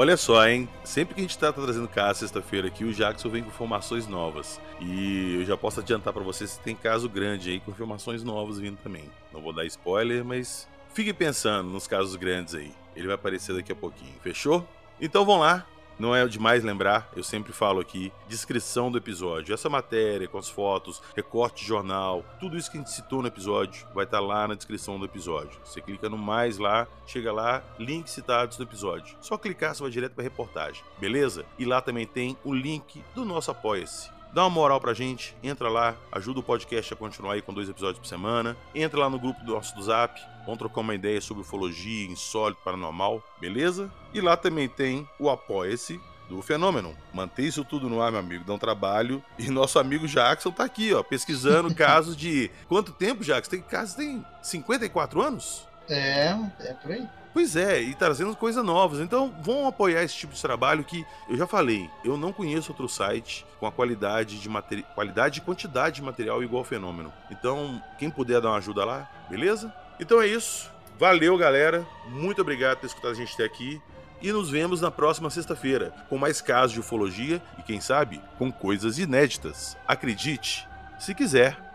Olha 0.02 0.18
só, 0.18 0.48
hein? 0.48 0.68
Sempre 0.84 1.14
que 1.14 1.22
a 1.22 1.24
gente 1.24 1.38
tá 1.38 1.54
trazendo 1.54 1.88
caso 1.88 2.22
sexta-feira 2.22 2.68
aqui, 2.68 2.84
o 2.84 2.92
Jackson 2.92 3.30
vem 3.30 3.44
com 3.44 3.50
informações 3.50 4.08
novas. 4.08 4.60
E 4.80 5.36
eu 5.36 5.46
já 5.46 5.56
posso 5.56 5.80
adiantar 5.80 6.12
para 6.12 6.24
vocês 6.24 6.58
que 6.58 6.64
tem 6.64 6.76
caso 6.76 7.08
grande 7.08 7.52
aí 7.52 7.60
com 7.60 7.70
informações 7.70 8.24
novas 8.24 8.58
vindo 8.58 8.78
também. 8.78 9.04
Não 9.32 9.40
vou 9.40 9.54
dar 9.54 9.64
spoiler, 9.66 10.26
mas 10.26 10.68
fique 10.92 11.14
pensando 11.14 11.70
nos 11.70 11.86
casos 11.86 12.16
grandes 12.16 12.56
aí. 12.56 12.72
Ele 12.96 13.06
vai 13.06 13.14
aparecer 13.14 13.54
daqui 13.54 13.72
a 13.72 13.76
pouquinho, 13.76 14.16
fechou? 14.24 14.68
Então 15.00 15.24
vamos 15.24 15.42
lá. 15.42 15.68
Não 16.02 16.16
é 16.16 16.28
demais 16.28 16.64
lembrar, 16.64 17.08
eu 17.16 17.24
sempre 17.24 17.54
falo 17.54 17.80
aqui, 17.80 18.12
descrição 18.28 18.92
do 18.92 18.98
episódio. 18.98 19.54
Essa 19.54 19.70
matéria 19.70 20.28
com 20.28 20.40
as 20.40 20.50
fotos, 20.50 21.00
recorte 21.16 21.62
de 21.62 21.68
jornal, 21.68 22.26
tudo 22.40 22.58
isso 22.58 22.72
que 22.72 22.78
a 22.78 22.80
gente 22.80 22.90
citou 22.90 23.22
no 23.22 23.28
episódio 23.28 23.88
vai 23.94 24.06
estar 24.06 24.18
tá 24.18 24.24
lá 24.24 24.48
na 24.48 24.56
descrição 24.56 24.98
do 24.98 25.06
episódio. 25.06 25.60
Você 25.64 25.80
clica 25.80 26.10
no 26.10 26.18
mais 26.18 26.58
lá, 26.58 26.88
chega 27.06 27.32
lá, 27.32 27.64
links 27.78 28.14
citados 28.14 28.58
no 28.58 28.66
episódio. 28.66 29.16
Só 29.22 29.38
clicar, 29.38 29.76
você 29.76 29.84
vai 29.84 29.92
direto 29.92 30.14
para 30.14 30.24
reportagem, 30.24 30.84
beleza? 30.98 31.46
E 31.60 31.66
lá 31.66 31.82
também 31.82 32.08
tem 32.08 32.36
o 32.44 32.52
link 32.52 33.04
do 33.14 33.24
nosso 33.24 33.52
Apoia-se 33.52 34.21
Dá 34.34 34.44
uma 34.44 34.50
moral 34.50 34.80
pra 34.80 34.94
gente, 34.94 35.36
entra 35.44 35.68
lá, 35.68 35.96
ajuda 36.10 36.40
o 36.40 36.44
podcast 36.44 36.94
a 36.94 36.96
continuar 36.96 37.34
aí 37.34 37.42
com 37.42 37.54
dois 37.54 37.68
episódios 37.68 38.00
por 38.00 38.08
semana. 38.08 38.56
Entra 38.74 39.02
lá 39.02 39.10
no 39.10 39.20
grupo 39.20 39.44
do 39.44 39.52
nosso 39.54 39.76
do 39.76 39.84
Zap, 39.84 40.22
vamos 40.46 40.58
trocar 40.58 40.80
uma 40.80 40.96
ideia 40.96 41.20
sobre 41.20 41.42
ufologia, 41.42 42.10
insólito, 42.10 42.62
paranormal, 42.64 43.22
beleza? 43.42 43.92
E 44.14 44.22
lá 44.22 44.38
também 44.38 44.70
tem 44.70 45.06
o 45.20 45.30
Apoia-se 45.30 46.00
do 46.30 46.42
fenômeno. 46.42 46.96
Manter 47.14 47.44
isso 47.44 47.66
tudo 47.66 47.90
no 47.90 48.02
ar, 48.02 48.10
meu 48.10 48.22
amigo, 48.22 48.46
dá 48.46 48.54
um 48.54 48.58
trabalho. 48.58 49.22
E 49.38 49.50
nosso 49.50 49.78
amigo 49.78 50.08
Jackson 50.08 50.50
tá 50.50 50.64
aqui, 50.64 50.94
ó, 50.94 51.04
pesquisando 51.04 51.74
casos 51.76 52.16
de. 52.16 52.50
Quanto 52.70 52.94
tempo, 52.94 53.26
Jackson? 53.26 53.52
Tem 53.52 53.62
casos 53.62 53.96
tem 53.96 54.26
54 54.42 55.22
anos? 55.22 55.68
É, 55.90 56.34
é 56.62 56.74
por 56.76 56.92
aí. 56.94 57.06
Pois 57.34 57.56
é, 57.56 57.82
e 57.82 57.94
trazendo 57.94 58.36
coisas 58.36 58.64
novas. 58.64 59.00
Então, 59.00 59.34
vão 59.42 59.68
apoiar 59.68 60.04
esse 60.04 60.16
tipo 60.16 60.34
de 60.34 60.42
trabalho 60.42 60.84
que 60.84 61.06
eu 61.30 61.38
já 61.38 61.48
falei, 61.48 61.90
eu 62.04 62.18
não 62.18 62.34
conheço 62.34 62.72
outro 62.72 62.90
site 62.90 63.46
com 63.60 63.66
a 63.66 63.72
qualidade 63.72 64.40
de 64.40 64.50
qualidade 64.94 65.40
e 65.40 65.42
quantidade 65.42 65.96
de 65.96 66.02
material 66.02 66.44
igual 66.44 66.60
ao 66.60 66.66
fenômeno. 66.66 67.12
Então, 67.30 67.82
quem 67.98 68.10
puder 68.10 68.42
dar 68.42 68.50
uma 68.50 68.58
ajuda 68.58 68.84
lá, 68.84 69.10
beleza? 69.30 69.74
Então 70.00 70.22
é 70.22 70.28
isso. 70.28 70.70
Valeu, 71.00 71.38
galera. 71.38 71.88
Muito 72.10 72.42
obrigado 72.42 72.76
por 72.76 72.82
ter 72.82 72.88
escutado 72.88 73.12
a 73.12 73.16
gente 73.16 73.34
até 73.34 73.46
aqui. 73.46 73.82
E 74.22 74.32
nos 74.32 74.52
vemos 74.52 74.82
na 74.82 74.92
próxima 74.92 75.32
sexta-feira 75.32 75.92
com 76.10 76.18
mais 76.18 76.42
casos 76.42 76.74
de 76.74 76.80
ufologia 76.80 77.42
e, 77.58 77.64
quem 77.64 77.82
sabe, 77.82 78.22
com 78.38 78.52
coisas 78.52 79.00
inéditas. 79.00 79.76
Acredite, 79.88 80.68
se 81.00 81.16
quiser. 81.16 81.71